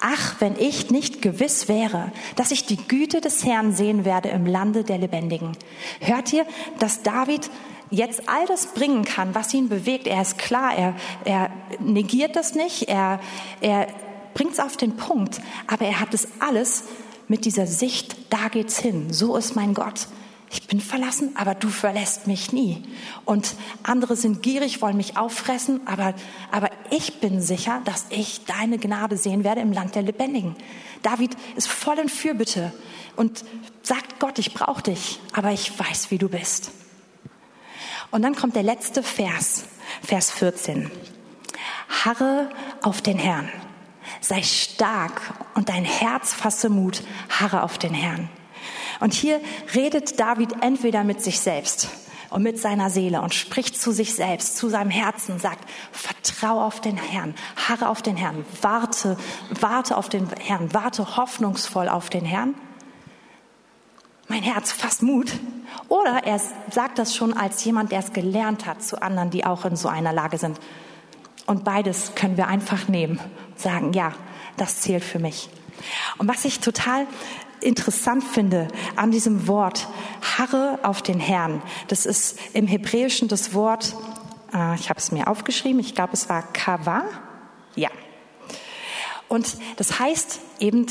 Ach, 0.00 0.36
wenn 0.40 0.58
ich 0.58 0.90
nicht 0.90 1.22
gewiss 1.22 1.68
wäre, 1.68 2.12
dass 2.36 2.50
ich 2.50 2.66
die 2.66 2.76
Güte 2.76 3.20
des 3.20 3.44
Herrn 3.44 3.72
sehen 3.74 4.04
werde 4.04 4.28
im 4.28 4.46
Lande 4.46 4.84
der 4.84 4.98
Lebendigen. 4.98 5.56
Hört 6.00 6.32
ihr, 6.32 6.46
dass 6.78 7.02
David 7.02 7.50
jetzt 7.90 8.28
all 8.28 8.46
das 8.46 8.74
bringen 8.74 9.04
kann, 9.04 9.34
was 9.34 9.54
ihn 9.54 9.68
bewegt? 9.68 10.06
Er 10.06 10.22
ist 10.22 10.38
klar, 10.38 10.74
er, 10.76 10.94
er 11.24 11.50
negiert 11.80 12.36
das 12.36 12.54
nicht, 12.54 12.88
er, 12.88 13.20
er 13.60 13.88
bringt 14.34 14.52
es 14.52 14.60
auf 14.60 14.76
den 14.76 14.96
Punkt, 14.96 15.40
aber 15.66 15.86
er 15.86 16.00
hat 16.00 16.12
es 16.12 16.28
alles 16.40 16.84
mit 17.28 17.44
dieser 17.44 17.66
Sicht, 17.66 18.16
da 18.30 18.48
geht's 18.48 18.78
hin, 18.78 19.12
so 19.12 19.36
ist 19.36 19.56
mein 19.56 19.74
Gott 19.74 20.08
ich 20.54 20.68
bin 20.68 20.80
verlassen, 20.80 21.34
aber 21.36 21.56
du 21.56 21.68
verlässt 21.68 22.28
mich 22.28 22.52
nie. 22.52 22.80
Und 23.24 23.56
andere 23.82 24.14
sind 24.14 24.40
gierig, 24.40 24.80
wollen 24.80 24.96
mich 24.96 25.16
auffressen, 25.16 25.80
aber, 25.84 26.14
aber 26.52 26.70
ich 26.90 27.18
bin 27.20 27.40
sicher, 27.40 27.82
dass 27.84 28.06
ich 28.10 28.44
deine 28.44 28.78
Gnade 28.78 29.16
sehen 29.16 29.42
werde 29.42 29.60
im 29.60 29.72
Land 29.72 29.96
der 29.96 30.02
Lebendigen. 30.02 30.54
David 31.02 31.36
ist 31.56 31.66
voll 31.66 31.98
in 31.98 32.08
Fürbitte 32.08 32.72
und 33.16 33.44
sagt 33.82 34.20
Gott, 34.20 34.38
ich 34.38 34.54
brauche 34.54 34.82
dich, 34.82 35.18
aber 35.32 35.50
ich 35.50 35.76
weiß, 35.76 36.12
wie 36.12 36.18
du 36.18 36.28
bist. 36.28 36.70
Und 38.12 38.22
dann 38.22 38.36
kommt 38.36 38.54
der 38.54 38.62
letzte 38.62 39.02
Vers, 39.02 39.64
Vers 40.02 40.30
14. 40.30 40.88
Harre 42.04 42.48
auf 42.80 43.02
den 43.02 43.18
Herrn. 43.18 43.50
Sei 44.20 44.40
stark 44.42 45.20
und 45.54 45.68
dein 45.68 45.84
Herz 45.84 46.32
fasse 46.32 46.68
Mut. 46.68 47.02
Harre 47.28 47.64
auf 47.64 47.76
den 47.76 47.92
Herrn. 47.92 48.28
Und 49.00 49.14
hier 49.14 49.40
redet 49.74 50.18
David 50.20 50.62
entweder 50.62 51.04
mit 51.04 51.22
sich 51.22 51.40
selbst 51.40 51.88
und 52.30 52.42
mit 52.42 52.58
seiner 52.58 52.90
Seele 52.90 53.20
und 53.20 53.32
spricht 53.32 53.80
zu 53.80 53.92
sich 53.92 54.14
selbst, 54.14 54.56
zu 54.56 54.68
seinem 54.68 54.90
Herzen, 54.90 55.38
sagt, 55.38 55.68
vertrau 55.92 56.60
auf 56.60 56.80
den 56.80 56.96
Herrn, 56.96 57.34
harre 57.68 57.88
auf 57.88 58.02
den 58.02 58.16
Herrn, 58.16 58.44
warte, 58.60 59.16
warte 59.60 59.96
auf 59.96 60.08
den 60.08 60.28
Herrn, 60.40 60.74
warte 60.74 61.16
hoffnungsvoll 61.16 61.88
auf 61.88 62.10
den 62.10 62.24
Herrn. 62.24 62.54
mein 64.28 64.42
Herz 64.42 64.72
fasst 64.72 65.02
Mut. 65.02 65.32
Oder 65.88 66.24
er 66.24 66.40
sagt 66.70 66.98
das 66.98 67.14
schon 67.14 67.34
als 67.34 67.64
jemand, 67.64 67.92
der 67.92 68.00
es 68.00 68.12
gelernt 68.12 68.66
hat 68.66 68.82
zu 68.82 69.00
anderen, 69.00 69.30
die 69.30 69.44
auch 69.44 69.64
in 69.64 69.76
so 69.76 69.88
einer 69.88 70.12
Lage 70.12 70.38
sind. 70.38 70.58
Und 71.46 71.62
beides 71.62 72.14
können 72.14 72.36
wir 72.36 72.48
einfach 72.48 72.88
nehmen. 72.88 73.20
Sagen, 73.54 73.92
ja, 73.92 74.12
das 74.56 74.80
zählt 74.80 75.04
für 75.04 75.18
mich. 75.18 75.50
Und 76.18 76.26
was 76.28 76.44
ich 76.44 76.60
total 76.60 77.06
interessant 77.64 78.22
finde 78.22 78.68
an 78.96 79.10
diesem 79.10 79.48
Wort, 79.48 79.88
harre 80.38 80.78
auf 80.82 81.02
den 81.02 81.18
Herrn. 81.18 81.62
Das 81.88 82.06
ist 82.06 82.38
im 82.52 82.66
Hebräischen 82.66 83.28
das 83.28 83.54
Wort, 83.54 83.96
äh, 84.52 84.74
ich 84.76 84.90
habe 84.90 84.98
es 84.98 85.12
mir 85.12 85.28
aufgeschrieben, 85.28 85.80
ich 85.80 85.94
glaube 85.94 86.12
es 86.12 86.28
war 86.28 86.42
kava. 86.52 87.02
Ja. 87.74 87.90
Und 89.28 89.56
das 89.76 89.98
heißt 89.98 90.40
eben 90.60 90.86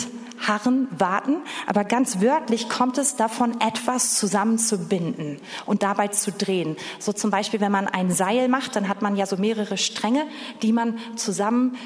harren, 0.46 0.88
warten, 0.92 1.38
aber 1.68 1.84
ganz 1.84 2.20
wörtlich 2.20 2.68
kommt 2.68 2.98
es 2.98 3.16
davon, 3.16 3.62
etwas 3.62 4.16
zusammenzubinden 4.16 5.40
und 5.66 5.84
dabei 5.84 6.10
zu 6.10 6.32
drehen. 6.32 6.76
So 7.00 7.14
zum 7.14 7.32
Beispiel, 7.32 7.62
wenn 7.62 7.72
man 7.72 7.88
ein 7.88 8.12
Seil 8.12 8.50
macht, 8.50 8.76
dann 8.76 8.90
hat 8.90 9.02
man 9.02 9.16
ja 9.16 9.26
so 9.26 9.38
mehrere 9.38 9.78
Stränge, 9.78 10.26
die 10.62 10.74
man 10.74 10.98
zusammen 11.16 11.78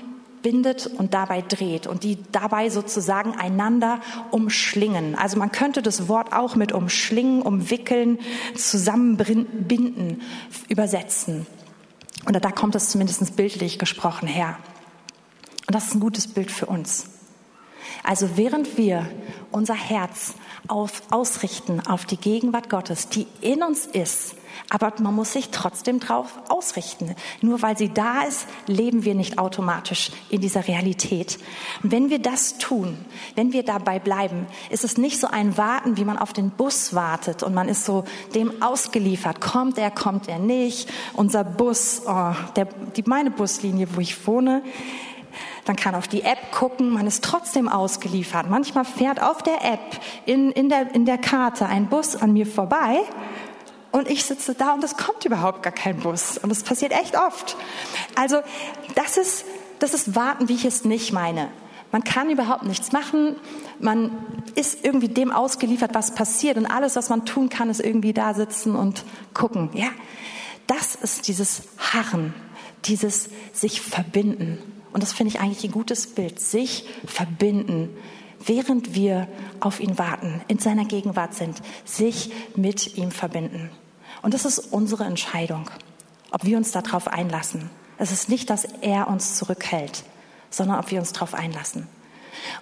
bindet 0.41 0.88
und 0.88 1.13
dabei 1.13 1.41
dreht 1.41 1.88
und 1.88 2.04
die 2.04 2.17
dabei 2.32 2.69
sozusagen 2.69 3.36
einander 3.36 4.00
umschlingen. 4.32 5.15
Also 5.15 5.38
man 5.38 5.52
könnte 5.52 5.82
das 5.82 6.08
Wort 6.08 6.34
auch 6.34 6.56
mit 6.56 6.71
umschlingen, 6.71 7.41
umwickeln, 7.41 8.19
zusammenbinden 8.56 10.21
übersetzen. 10.69 11.45
Oder 12.28 12.39
da 12.39 12.52
kommt 12.52 12.76
es 12.76 12.89
zumindest 12.89 13.36
bildlich 13.36 13.80
gesprochen 13.80 14.28
her. 14.28 14.58
Und 15.67 15.76
das 15.76 15.88
ist 15.88 15.95
ein 15.95 16.00
gutes 16.00 16.28
Bild 16.28 16.52
für 16.52 16.65
uns. 16.65 17.16
Also 18.03 18.38
während 18.38 18.77
wir 18.77 19.07
unser 19.51 19.75
Herz 19.75 20.36
auf, 20.67 21.01
ausrichten 21.12 21.81
auf 21.86 22.05
die 22.05 22.17
Gegenwart 22.17 22.69
Gottes, 22.69 23.10
die 23.10 23.27
in 23.41 23.63
uns 23.63 23.86
ist, 23.86 24.36
aber 24.69 24.93
man 24.99 25.15
muss 25.15 25.33
sich 25.33 25.49
trotzdem 25.49 25.99
darauf 25.99 26.33
ausrichten. 26.49 27.15
Nur 27.41 27.62
weil 27.62 27.77
sie 27.77 27.89
da 27.89 28.23
ist, 28.23 28.47
leben 28.65 29.05
wir 29.05 29.15
nicht 29.15 29.39
automatisch 29.39 30.12
in 30.29 30.41
dieser 30.41 30.67
Realität. 30.67 31.38
Und 31.83 31.91
wenn 31.91 32.10
wir 32.10 32.19
das 32.19 32.57
tun, 32.57 32.97
wenn 33.36 33.53
wir 33.53 33.63
dabei 33.63 33.99
bleiben, 33.99 34.47
ist 34.69 34.83
es 34.83 34.97
nicht 34.97 35.19
so 35.19 35.27
ein 35.27 35.57
Warten, 35.57 35.97
wie 35.97 36.05
man 36.05 36.17
auf 36.17 36.33
den 36.33 36.49
Bus 36.49 36.93
wartet 36.93 37.43
und 37.43 37.53
man 37.53 37.69
ist 37.69 37.86
so 37.86 38.03
dem 38.36 38.62
ausgeliefert. 38.62 39.41
Kommt 39.41 39.77
er, 39.77 39.91
kommt 39.91 40.27
er 40.27 40.39
nicht? 40.39 40.89
Unser 41.13 41.43
Bus, 41.43 42.01
oh, 42.05 42.33
der, 42.55 42.65
die, 42.95 43.03
meine 43.03 43.31
Buslinie, 43.31 43.88
wo 43.95 44.01
ich 44.01 44.27
wohne, 44.27 44.63
man 45.67 45.75
kann 45.75 45.95
auf 45.95 46.08
die 46.08 46.23
App 46.23 46.51
gucken, 46.51 46.89
man 46.89 47.08
ist 47.08 47.23
trotzdem 47.23 47.67
ausgeliefert. 47.67 48.49
Manchmal 48.49 48.86
fährt 48.86 49.21
auf 49.21 49.43
der 49.43 49.63
App 49.63 49.99
in, 50.25 50.51
in, 50.51 50.69
der, 50.69 50.93
in 50.93 51.06
der 51.06 51.17
Karte 51.17 51.65
ein 51.65 51.88
Bus 51.88 52.15
an 52.15 52.34
mir 52.34 52.45
vorbei 52.45 53.01
und 53.91 54.10
ich 54.10 54.25
sitze 54.25 54.53
da 54.53 54.73
und 54.73 54.84
es 54.84 54.97
kommt 54.97 55.25
überhaupt 55.25 55.63
gar 55.63 55.73
kein 55.73 55.99
Bus. 55.99 56.38
Und 56.38 56.49
das 56.49 56.63
passiert 56.63 56.91
echt 56.91 57.17
oft. 57.17 57.58
Also 58.15 58.41
das 58.95 59.17
ist, 59.17 59.45
das 59.80 59.93
ist 59.93 60.15
Warten, 60.15 60.49
wie 60.49 60.53
ich 60.53 60.65
es 60.65 60.86
nicht 60.86 61.13
meine. 61.13 61.49
Man 61.91 62.03
kann 62.03 62.30
überhaupt 62.30 62.63
nichts 62.63 62.91
machen. 62.91 63.38
Man 63.80 64.12
ist 64.56 64.84
irgendwie 64.84 65.08
dem 65.08 65.32
ausgeliefert, 65.32 65.91
was 65.93 66.13
passiert. 66.13 66.58
Und 66.58 66.65
alles, 66.65 66.95
was 66.95 67.10
man 67.10 67.25
tun 67.25 67.49
kann, 67.49 67.69
ist 67.69 67.80
irgendwie 67.80 68.13
da 68.13 68.34
sitzen 68.34 68.75
und 68.75 69.03
gucken. 69.34 69.69
Ja, 69.73 69.89
das 70.67 70.95
ist 70.95 71.27
dieses 71.27 71.63
Harren, 71.77 72.34
dieses 72.86 73.30
sich 73.53 73.82
verbinden. 73.82 74.76
Und 74.93 75.04
das 75.04 75.13
finde 75.13 75.34
ich 75.34 75.39
eigentlich 75.39 75.63
ein 75.63 75.71
gutes 75.71 76.08
Bild. 76.08 76.39
Sich 76.39 76.86
verbinden, 77.06 77.89
während 78.45 78.95
wir 78.95 79.28
auf 79.60 79.80
ihn 79.80 79.97
warten, 79.97 80.41
in 80.47 80.60
seiner 80.60 80.86
Gegenwart 80.86 81.34
sind, 81.34 81.62
sich 81.86 82.32
mit 82.56 82.97
ihm 82.97 83.12
verbinden. 83.12 83.69
Und 84.21 84.34
das 84.34 84.45
ist 84.45 84.60
unsere 84.60 85.04
Entscheidung, 85.04 85.69
ob 86.32 86.45
wir 86.45 86.58
uns 86.58 86.71
darauf 86.71 87.08
einlassen. 87.08 87.69
Es 87.97 88.12
ist 88.12 88.30
nicht, 88.30 88.50
dass 88.50 88.65
er 88.82 89.08
uns 89.08 89.38
zurückhält, 89.38 90.04
sondern 90.50 90.80
ob 90.80 90.91
wir 90.91 91.00
uns 91.00 91.13
darauf 91.13 91.34
einlassen. 91.34 91.88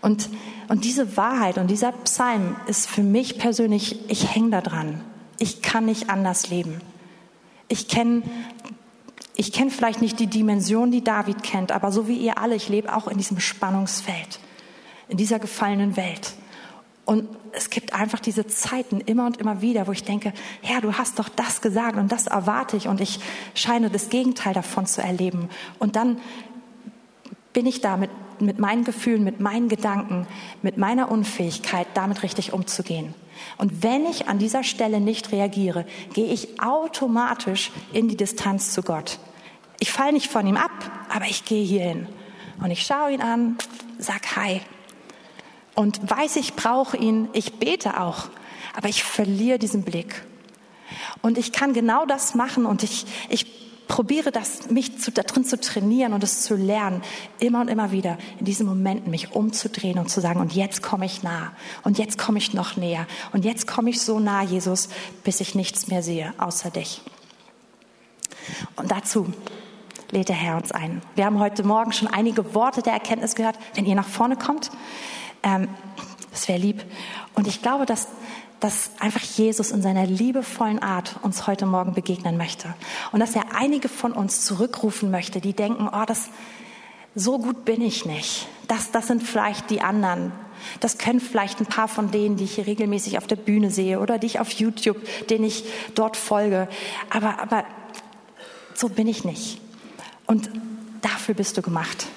Und, 0.02 0.30
und 0.68 0.86
diese 0.86 1.18
Wahrheit 1.18 1.58
und 1.58 1.68
dieser 1.68 1.92
Psalm 1.92 2.56
ist 2.68 2.88
für 2.88 3.04
mich 3.04 3.38
persönlich, 3.38 4.10
ich 4.10 4.34
hänge 4.34 4.52
da 4.52 4.62
dran. 4.62 5.02
Ich 5.38 5.62
kann 5.62 5.86
nicht 5.86 6.10
anders 6.10 6.50
leben. 6.50 6.82
Ich 7.68 7.88
kenne 7.88 8.24
ich 9.36 9.52
kenne 9.52 9.70
vielleicht 9.70 10.02
nicht 10.02 10.20
die 10.20 10.28
Dimension, 10.28 10.92
die 10.92 11.04
David 11.04 11.44
kennt, 11.44 11.72
aber 11.72 11.92
so 11.92 12.08
wie 12.08 12.18
ihr 12.18 12.38
alle, 12.38 12.56
ich 12.56 12.70
lebe 12.70 12.96
auch 12.96 13.08
in 13.08 13.18
diesem 13.18 13.40
Spannungsfeld, 13.40 14.40
in 15.10 15.18
dieser 15.18 15.40
gefallenen 15.40 15.98
Welt. 15.98 16.34
Und 17.04 17.28
es 17.52 17.70
gibt 17.70 17.94
einfach 17.94 18.20
diese 18.20 18.48
Zeiten 18.48 19.00
immer 19.00 19.28
und 19.28 19.38
immer 19.38 19.62
wieder, 19.62 19.88
wo 19.88 19.92
ich 19.92 20.04
denke, 20.04 20.34
Herr, 20.62 20.82
du 20.82 20.94
hast 20.94 21.20
doch 21.20 21.30
das 21.30 21.62
gesagt 21.62 21.98
und 21.98 22.12
das 22.12 22.28
erwarte 22.28 22.78
ich 22.78 22.88
und 22.88 23.00
ich 23.00 23.20
scheine 23.54 23.90
das 23.90 24.10
Gegenteil 24.10 24.54
davon 24.54 24.88
zu 24.88 25.02
erleben. 25.02 25.50
Und 25.78 25.96
dann 25.96 26.18
bin 27.54 27.68
ich 27.68 27.82
da 27.82 27.96
mit, 27.96 28.10
mit 28.40 28.58
meinen 28.58 28.84
Gefühlen, 28.84 29.24
mit 29.24 29.40
meinen 29.40 29.70
Gedanken, 29.70 30.26
mit 30.64 30.78
meiner 30.78 31.12
Unfähigkeit, 31.12 31.88
damit 31.94 32.24
richtig 32.24 32.54
umzugehen. 32.54 33.14
Und 33.58 33.84
wenn 33.84 34.06
ich 34.06 34.28
an 34.28 34.40
dieser 34.40 34.64
Stelle 34.64 35.00
nicht 35.00 35.32
reagiere, 35.32 35.86
gehe 36.14 36.32
ich 36.32 36.62
automatisch 36.62 37.72
in 37.94 38.08
die 38.08 38.18
Distanz 38.18 38.74
zu 38.74 38.82
Gott. 38.82 39.20
Ich 39.80 39.92
falle 39.92 40.14
nicht 40.14 40.32
von 40.32 40.46
ihm 40.48 40.58
ab, 40.58 40.72
aber 41.10 41.26
ich 41.26 41.46
gehe 41.46 41.64
hierhin. 41.64 42.08
Und 42.62 42.72
ich 42.72 42.84
schaue 42.84 43.12
ihn 43.12 43.22
an, 43.22 43.58
sag 43.98 44.36
Hi. 44.36 44.62
Und 45.76 46.10
weiß, 46.10 46.38
ich 46.38 46.54
brauche 46.54 46.96
ihn, 46.96 47.28
ich 47.34 47.54
bete 47.60 48.00
auch, 48.00 48.30
aber 48.76 48.88
ich 48.88 49.04
verliere 49.04 49.60
diesen 49.60 49.84
Blick. 49.84 50.24
Und 51.22 51.38
ich 51.38 51.52
kann 51.52 51.74
genau 51.74 52.06
das 52.06 52.36
machen 52.36 52.66
und 52.66 52.84
ich, 52.84 53.06
ich 53.30 53.46
probiere 53.88 54.32
das, 54.32 54.70
mich 54.70 55.00
zu, 55.00 55.12
da 55.12 55.26
zu 55.26 55.60
trainieren 55.60 56.14
und 56.14 56.24
es 56.24 56.42
zu 56.42 56.56
lernen, 56.56 57.02
immer 57.40 57.62
und 57.62 57.68
immer 57.68 57.92
wieder 57.92 58.18
in 58.40 58.46
diesen 58.46 58.66
Momenten 58.66 59.12
mich 59.12 59.34
umzudrehen 59.34 60.00
und 60.00 60.10
zu 60.10 60.22
sagen, 60.22 60.40
und 60.40 60.54
jetzt 60.54 60.82
komme 60.82 61.06
ich 61.06 61.24
nah 61.24 61.52
und 61.84 61.98
jetzt 61.98 62.18
komme 62.18 62.38
ich 62.38 62.54
noch 62.54 62.78
näher 62.78 63.08
und 63.34 63.46
jetzt 63.46 63.68
komme 63.68 63.90
ich 63.90 64.02
so 64.02 64.20
nah, 64.20 64.44
Jesus, 64.44 64.90
bis 65.24 65.40
ich 65.40 65.56
nichts 65.56 65.88
mehr 65.88 66.04
sehe, 66.04 66.34
außer 66.38 66.72
dich. 66.72 67.02
Und 68.76 68.92
dazu 68.92 69.32
lädt 70.12 70.30
der 70.30 70.36
Herr 70.36 70.58
uns 70.58 70.72
ein. 70.72 71.02
Wir 71.16 71.26
haben 71.26 71.40
heute 71.40 71.64
Morgen 71.64 71.92
schon 71.92 72.08
einige 72.08 72.54
Worte 72.54 72.82
der 72.82 72.94
Erkenntnis 72.94 73.36
gehört. 73.36 73.58
Wenn 73.74 73.86
ihr 73.86 73.96
nach 73.96 74.08
vorne 74.08 74.36
kommt, 74.36 74.72
ähm, 75.44 75.68
das 76.32 76.48
wäre 76.48 76.60
lieb. 76.60 76.84
Und 77.34 77.48
ich 77.48 77.62
glaube, 77.62 77.86
dass 77.86 78.08
dass 78.60 78.92
einfach 79.00 79.22
Jesus 79.22 79.72
in 79.72 79.82
seiner 79.82 80.06
liebevollen 80.06 80.82
Art 80.82 81.16
uns 81.22 81.48
heute 81.48 81.66
Morgen 81.66 81.94
begegnen 81.94 82.38
möchte. 82.38 82.74
Und 83.12 83.20
dass 83.20 83.36
er 83.36 83.56
einige 83.56 83.90
von 83.90 84.12
uns 84.12 84.46
zurückrufen 84.46 85.12
möchte, 85.12 85.42
die 85.42 85.54
denken, 85.54 85.90
oh, 85.92 86.06
das, 86.06 86.30
so 87.16 87.38
gut 87.38 87.66
bin 87.66 87.82
ich 87.82 88.06
nicht. 88.06 88.48
Das, 88.68 88.92
das 88.92 89.08
sind 89.08 89.24
vielleicht 89.24 89.70
die 89.70 89.82
anderen. 89.82 90.32
Das 90.80 90.98
können 90.98 91.20
vielleicht 91.20 91.60
ein 91.60 91.66
paar 91.66 91.88
von 91.88 92.12
denen, 92.12 92.38
die 92.38 92.46
ich 92.46 92.56
hier 92.56 92.68
regelmäßig 92.68 93.18
auf 93.18 93.28
der 93.28 93.36
Bühne 93.36 93.72
sehe 93.72 94.00
oder 94.00 94.18
die 94.18 94.28
ich 94.28 94.40
auf 94.40 94.50
YouTube, 94.52 94.98
denen 95.30 95.46
ich 95.46 95.66
dort 95.94 96.18
folge. 96.18 96.68
Aber, 97.10 97.40
aber 97.40 97.66
so 98.74 98.90
bin 98.90 99.08
ich 99.08 99.24
nicht. 99.24 99.60
Und 100.26 100.50
dafür 101.02 101.36
bist 101.36 101.58
du 101.58 101.62
gemacht. 101.62 102.08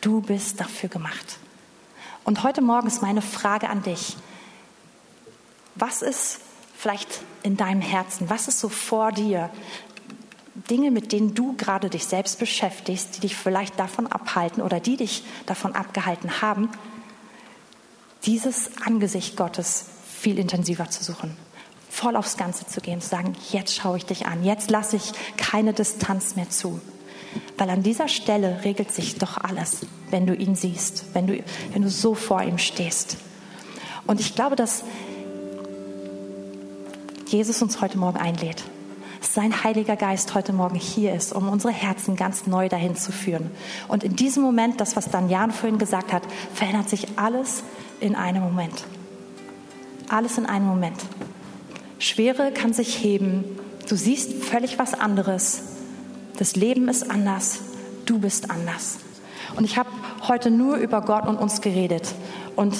Du 0.00 0.20
bist 0.20 0.60
dafür 0.60 0.88
gemacht. 0.88 1.38
Und 2.24 2.42
heute 2.42 2.60
Morgen 2.60 2.86
ist 2.86 3.02
meine 3.02 3.22
Frage 3.22 3.68
an 3.68 3.82
dich. 3.82 4.16
Was 5.78 6.02
ist 6.02 6.40
vielleicht 6.76 7.20
in 7.42 7.56
deinem 7.56 7.80
Herzen? 7.80 8.28
Was 8.28 8.48
ist 8.48 8.58
so 8.58 8.68
vor 8.68 9.12
dir? 9.12 9.50
Dinge, 10.68 10.90
mit 10.90 11.12
denen 11.12 11.34
du 11.34 11.56
gerade 11.56 11.88
dich 11.88 12.04
selbst 12.04 12.38
beschäftigst, 12.40 13.16
die 13.16 13.20
dich 13.20 13.36
vielleicht 13.36 13.78
davon 13.78 14.06
abhalten 14.08 14.60
oder 14.60 14.80
die 14.80 14.96
dich 14.96 15.22
davon 15.46 15.74
abgehalten 15.74 16.42
haben, 16.42 16.68
dieses 18.24 18.70
Angesicht 18.84 19.36
Gottes 19.36 19.86
viel 20.20 20.38
intensiver 20.38 20.90
zu 20.90 21.04
suchen, 21.04 21.36
voll 21.88 22.16
aufs 22.16 22.36
Ganze 22.36 22.66
zu 22.66 22.80
gehen, 22.80 23.00
zu 23.00 23.08
sagen, 23.08 23.36
jetzt 23.50 23.76
schaue 23.76 23.98
ich 23.98 24.04
dich 24.04 24.26
an, 24.26 24.44
jetzt 24.44 24.70
lasse 24.70 24.96
ich 24.96 25.12
keine 25.36 25.72
Distanz 25.72 26.34
mehr 26.34 26.50
zu. 26.50 26.80
Weil 27.56 27.70
an 27.70 27.82
dieser 27.82 28.08
Stelle 28.08 28.64
regelt 28.64 28.90
sich 28.90 29.16
doch 29.16 29.38
alles, 29.38 29.86
wenn 30.10 30.26
du 30.26 30.34
ihn 30.34 30.56
siehst, 30.56 31.14
wenn 31.14 31.26
du, 31.28 31.42
wenn 31.72 31.82
du 31.82 31.90
so 31.90 32.14
vor 32.14 32.42
ihm 32.42 32.58
stehst. 32.58 33.16
Und 34.06 34.20
ich 34.20 34.34
glaube, 34.34 34.56
dass 34.56 34.84
Jesus 37.28 37.60
uns 37.60 37.82
heute 37.82 37.98
Morgen 37.98 38.16
einlädt. 38.18 38.64
Sein 39.20 39.62
Heiliger 39.62 39.96
Geist 39.96 40.34
heute 40.34 40.54
Morgen 40.54 40.76
hier 40.76 41.12
ist, 41.12 41.34
um 41.34 41.48
unsere 41.48 41.72
Herzen 41.72 42.16
ganz 42.16 42.46
neu 42.46 42.68
dahin 42.70 42.96
zu 42.96 43.12
führen. 43.12 43.50
Und 43.86 44.02
in 44.02 44.16
diesem 44.16 44.42
Moment, 44.42 44.80
das, 44.80 44.96
was 44.96 45.10
Dan 45.10 45.28
Jan 45.28 45.50
vorhin 45.50 45.78
gesagt 45.78 46.12
hat, 46.12 46.22
verändert 46.54 46.88
sich 46.88 47.06
alles 47.16 47.62
in 48.00 48.14
einem 48.14 48.42
Moment. 48.42 48.84
Alles 50.08 50.38
in 50.38 50.46
einem 50.46 50.66
Moment. 50.66 50.96
Schwere 51.98 52.50
kann 52.50 52.72
sich 52.72 53.02
heben. 53.02 53.44
Du 53.88 53.96
siehst 53.96 54.32
völlig 54.44 54.78
was 54.78 54.94
anderes. 54.94 55.62
Das 56.38 56.56
Leben 56.56 56.88
ist 56.88 57.10
anders. 57.10 57.58
Du 58.06 58.20
bist 58.20 58.50
anders. 58.50 58.98
Und 59.54 59.64
ich 59.64 59.76
habe 59.76 59.90
heute 60.28 60.50
nur 60.50 60.76
über 60.76 61.02
Gott 61.02 61.26
und 61.26 61.36
uns 61.36 61.60
geredet. 61.60 62.14
Und 62.56 62.74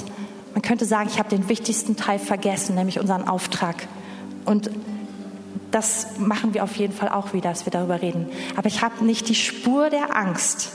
Man 0.55 0.63
könnte 0.63 0.87
sagen, 0.87 1.09
ich 1.09 1.21
habe 1.21 1.29
den 1.29 1.49
wichtigsten 1.49 1.95
Teil 1.95 2.19
vergessen, 2.19 2.75
nämlich 2.75 2.99
unseren 2.99 3.29
Auftrag. 3.29 3.87
Und 4.49 4.71
das 5.71 6.19
machen 6.19 6.55
wir 6.55 6.65
auf 6.65 6.77
jeden 6.77 6.95
Fall 6.95 7.11
auch 7.11 7.35
wieder, 7.35 7.51
dass 7.51 7.67
wir 7.67 7.71
darüber 7.71 8.01
reden. 8.01 8.29
Aber 8.57 8.67
ich 8.67 8.81
habe 8.81 9.05
nicht 9.05 9.29
die 9.29 9.35
Spur 9.35 9.91
der 9.91 10.17
Angst, 10.17 10.73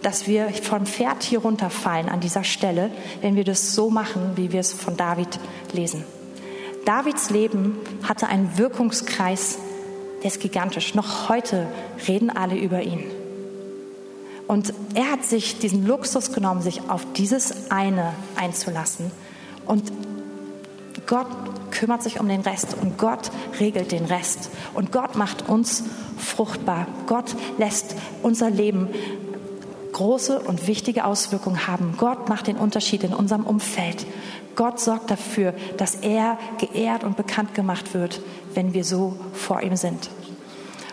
dass 0.00 0.26
wir 0.26 0.48
vom 0.48 0.86
Pferd 0.86 1.22
hier 1.22 1.40
runterfallen 1.40 2.08
an 2.08 2.20
dieser 2.20 2.44
Stelle, 2.44 2.90
wenn 3.20 3.36
wir 3.36 3.44
das 3.44 3.74
so 3.74 3.90
machen, 3.90 4.32
wie 4.36 4.52
wir 4.52 4.60
es 4.60 4.72
von 4.72 4.96
David 4.96 5.38
lesen. 5.74 6.02
Davids 6.86 7.28
Leben 7.28 7.76
hatte 8.02 8.26
einen 8.26 8.56
Wirkungskreis, 8.56 9.58
der 10.22 10.28
ist 10.28 10.40
gigantisch. 10.40 10.94
Noch 10.94 11.28
heute 11.28 11.66
reden 12.08 12.30
alle 12.30 12.56
über 12.56 12.80
ihn. 12.80 13.04
Und 14.46 14.72
er 14.94 15.10
hat 15.10 15.26
sich 15.26 15.58
diesen 15.58 15.86
Luxus 15.86 16.32
genommen, 16.32 16.62
sich 16.62 16.88
auf 16.88 17.04
dieses 17.14 17.70
eine 17.70 18.14
einzulassen. 18.36 19.10
Und 19.66 19.92
Gott 21.06 21.26
kümmert 21.74 22.02
sich 22.02 22.20
um 22.20 22.28
den 22.28 22.40
Rest 22.40 22.76
und 22.80 22.96
Gott 22.96 23.30
regelt 23.60 23.92
den 23.92 24.06
Rest. 24.06 24.50
Und 24.72 24.92
Gott 24.92 25.16
macht 25.16 25.48
uns 25.48 25.84
fruchtbar. 26.16 26.86
Gott 27.06 27.36
lässt 27.58 27.94
unser 28.22 28.48
Leben 28.48 28.88
große 29.92 30.40
und 30.40 30.66
wichtige 30.66 31.04
Auswirkungen 31.04 31.66
haben. 31.66 31.94
Gott 31.98 32.28
macht 32.28 32.46
den 32.46 32.56
Unterschied 32.56 33.04
in 33.04 33.12
unserem 33.12 33.44
Umfeld. 33.44 34.06
Gott 34.56 34.80
sorgt 34.80 35.10
dafür, 35.10 35.54
dass 35.76 35.96
er 35.96 36.38
geehrt 36.58 37.04
und 37.04 37.16
bekannt 37.16 37.54
gemacht 37.54 37.94
wird, 37.94 38.20
wenn 38.54 38.72
wir 38.72 38.84
so 38.84 39.16
vor 39.32 39.62
ihm 39.62 39.76
sind. 39.76 40.10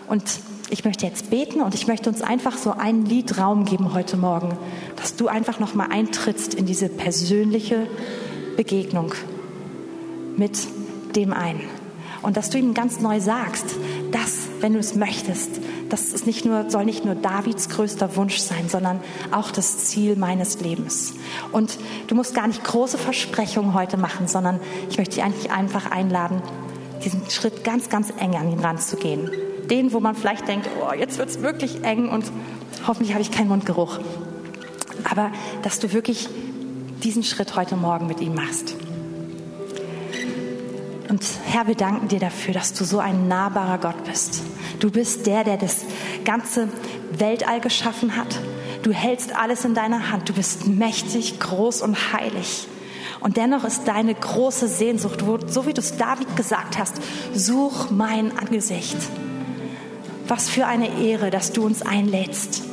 Und 0.07 0.23
ich 0.69 0.85
möchte 0.85 1.05
jetzt 1.05 1.29
beten 1.29 1.61
und 1.61 1.75
ich 1.75 1.87
möchte 1.87 2.09
uns 2.09 2.21
einfach 2.21 2.57
so 2.57 2.71
ein 2.71 3.05
Lied 3.05 3.37
Raum 3.37 3.65
geben 3.65 3.93
heute 3.93 4.17
Morgen, 4.17 4.57
dass 4.95 5.15
du 5.15 5.27
einfach 5.27 5.59
noch 5.59 5.73
mal 5.73 5.87
eintrittst 5.91 6.53
in 6.53 6.65
diese 6.65 6.87
persönliche 6.89 7.87
Begegnung 8.55 9.13
mit 10.41 10.67
dem 11.15 11.33
einen 11.33 11.61
und 12.23 12.37
dass 12.37 12.49
du 12.49 12.57
ihm 12.57 12.73
ganz 12.73 12.99
neu 12.99 13.19
sagst, 13.19 13.65
dass, 14.11 14.47
wenn 14.59 14.73
du 14.73 14.79
es 14.79 14.95
möchtest, 14.95 15.59
das 15.89 16.13
ist 16.13 16.25
nicht 16.25 16.45
nur, 16.45 16.69
soll 16.69 16.85
nicht 16.85 17.03
nur 17.03 17.15
Davids 17.15 17.69
größter 17.69 18.15
Wunsch 18.15 18.37
sein, 18.37 18.69
sondern 18.69 18.99
auch 19.31 19.51
das 19.51 19.85
Ziel 19.85 20.15
meines 20.15 20.59
Lebens. 20.61 21.13
Und 21.51 21.77
du 22.07 22.15
musst 22.15 22.33
gar 22.33 22.47
nicht 22.47 22.63
große 22.63 22.97
Versprechungen 22.97 23.73
heute 23.73 23.97
machen, 23.97 24.27
sondern 24.27 24.59
ich 24.89 24.97
möchte 24.97 25.15
dich 25.15 25.23
eigentlich 25.23 25.51
einfach 25.51 25.91
einladen, 25.91 26.41
diesen 27.03 27.29
Schritt 27.29 27.63
ganz, 27.63 27.89
ganz 27.89 28.11
eng 28.19 28.35
an 28.35 28.51
ihn 28.51 28.59
ranzugehen. 28.59 29.31
Den, 29.69 29.93
wo 29.93 29.99
man 29.99 30.15
vielleicht 30.15 30.47
denkt, 30.47 30.69
oh, 30.81 30.93
jetzt 30.93 31.17
wird 31.17 31.29
es 31.29 31.41
wirklich 31.41 31.83
eng 31.83 32.09
und 32.09 32.25
hoffentlich 32.87 33.13
habe 33.13 33.21
ich 33.21 33.31
keinen 33.31 33.47
Mundgeruch. 33.47 33.99
Aber 35.09 35.31
dass 35.63 35.79
du 35.79 35.91
wirklich 35.93 36.29
diesen 37.03 37.23
Schritt 37.23 37.55
heute 37.55 37.75
Morgen 37.75 38.07
mit 38.07 38.21
ihm 38.21 38.35
machst. 38.35 38.75
Und 41.11 41.25
Herr, 41.43 41.67
wir 41.67 41.75
danken 41.75 42.07
dir 42.07 42.21
dafür, 42.21 42.53
dass 42.53 42.71
du 42.71 42.85
so 42.85 42.99
ein 42.99 43.27
nahbarer 43.27 43.79
Gott 43.79 44.01
bist. 44.05 44.43
Du 44.79 44.89
bist 44.89 45.27
der, 45.27 45.43
der 45.43 45.57
das 45.57 45.83
ganze 46.23 46.69
Weltall 47.11 47.59
geschaffen 47.59 48.15
hat. 48.15 48.39
Du 48.81 48.93
hältst 48.93 49.35
alles 49.35 49.65
in 49.65 49.73
deiner 49.73 50.09
Hand. 50.09 50.29
Du 50.29 50.33
bist 50.33 50.67
mächtig, 50.67 51.37
groß 51.37 51.81
und 51.81 52.13
heilig. 52.13 52.65
Und 53.19 53.35
dennoch 53.35 53.65
ist 53.65 53.89
deine 53.89 54.15
große 54.15 54.69
Sehnsucht, 54.69 55.19
so 55.47 55.65
wie 55.65 55.73
du 55.73 55.81
es 55.81 55.97
David 55.97 56.37
gesagt 56.37 56.77
hast, 56.79 57.01
such 57.33 57.91
mein 57.91 58.37
Angesicht. 58.37 58.95
Was 60.29 60.47
für 60.47 60.65
eine 60.65 60.97
Ehre, 60.97 61.29
dass 61.29 61.51
du 61.51 61.65
uns 61.65 61.81
einlädst. 61.81 62.70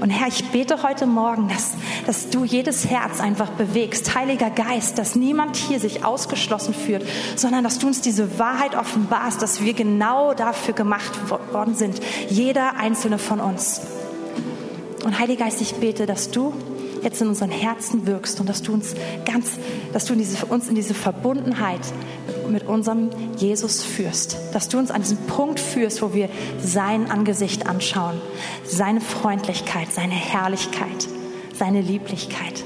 Und 0.00 0.10
Herr, 0.10 0.28
ich 0.28 0.44
bete 0.50 0.82
heute 0.82 1.06
Morgen, 1.06 1.48
dass, 1.48 1.72
dass 2.06 2.30
du 2.30 2.44
jedes 2.44 2.88
Herz 2.88 3.20
einfach 3.20 3.50
bewegst, 3.50 4.14
Heiliger 4.14 4.50
Geist, 4.50 4.98
dass 4.98 5.14
niemand 5.14 5.56
hier 5.56 5.80
sich 5.80 6.04
ausgeschlossen 6.04 6.74
fühlt, 6.74 7.06
sondern 7.36 7.64
dass 7.64 7.78
du 7.78 7.86
uns 7.86 8.00
diese 8.00 8.38
Wahrheit 8.38 8.74
offenbarst, 8.74 9.40
dass 9.40 9.62
wir 9.62 9.72
genau 9.74 10.34
dafür 10.34 10.74
gemacht 10.74 11.12
worden 11.52 11.74
sind, 11.74 12.00
jeder 12.28 12.76
einzelne 12.76 13.18
von 13.18 13.40
uns. 13.40 13.82
Und 15.04 15.18
Heiliger 15.18 15.44
Geist, 15.44 15.60
ich 15.60 15.74
bete, 15.74 16.06
dass 16.06 16.30
du 16.30 16.52
jetzt 17.02 17.20
in 17.20 17.28
unseren 17.28 17.50
Herzen 17.50 18.06
wirkst 18.06 18.40
und 18.40 18.48
dass 18.48 18.62
du 18.62 18.72
uns 18.72 18.94
ganz, 19.26 19.58
dass 19.92 20.06
du 20.06 20.14
in 20.14 20.18
diese, 20.18 20.46
uns 20.46 20.68
in 20.68 20.74
diese 20.74 20.94
Verbundenheit 20.94 21.82
mit 22.50 22.66
unserem 22.66 23.10
Jesus 23.36 23.82
führst. 23.82 24.36
Dass 24.52 24.68
du 24.68 24.78
uns 24.78 24.90
an 24.90 25.02
diesen 25.02 25.18
Punkt 25.26 25.60
führst, 25.60 26.02
wo 26.02 26.14
wir 26.14 26.28
sein 26.60 27.10
Angesicht 27.10 27.66
anschauen, 27.66 28.20
seine 28.64 29.00
Freundlichkeit, 29.00 29.92
seine 29.92 30.14
Herrlichkeit, 30.14 31.08
seine 31.56 31.80
Lieblichkeit. 31.80 32.64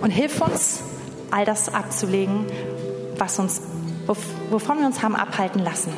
Und 0.00 0.10
hilf 0.10 0.40
uns, 0.40 0.82
all 1.30 1.44
das 1.44 1.72
abzulegen, 1.72 2.46
was 3.16 3.38
uns, 3.38 3.62
wovon 4.50 4.78
wir 4.80 4.86
uns 4.86 5.02
haben 5.02 5.16
abhalten 5.16 5.62
lassen. 5.62 5.92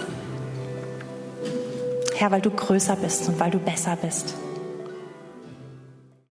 Herr, 2.15 2.31
weil 2.31 2.41
du 2.41 2.51
größer 2.51 2.97
bist 2.97 3.29
und 3.29 3.41
weil 3.41 3.51
du 3.51 3.59
besser 3.59 3.97
bist. 4.01 4.35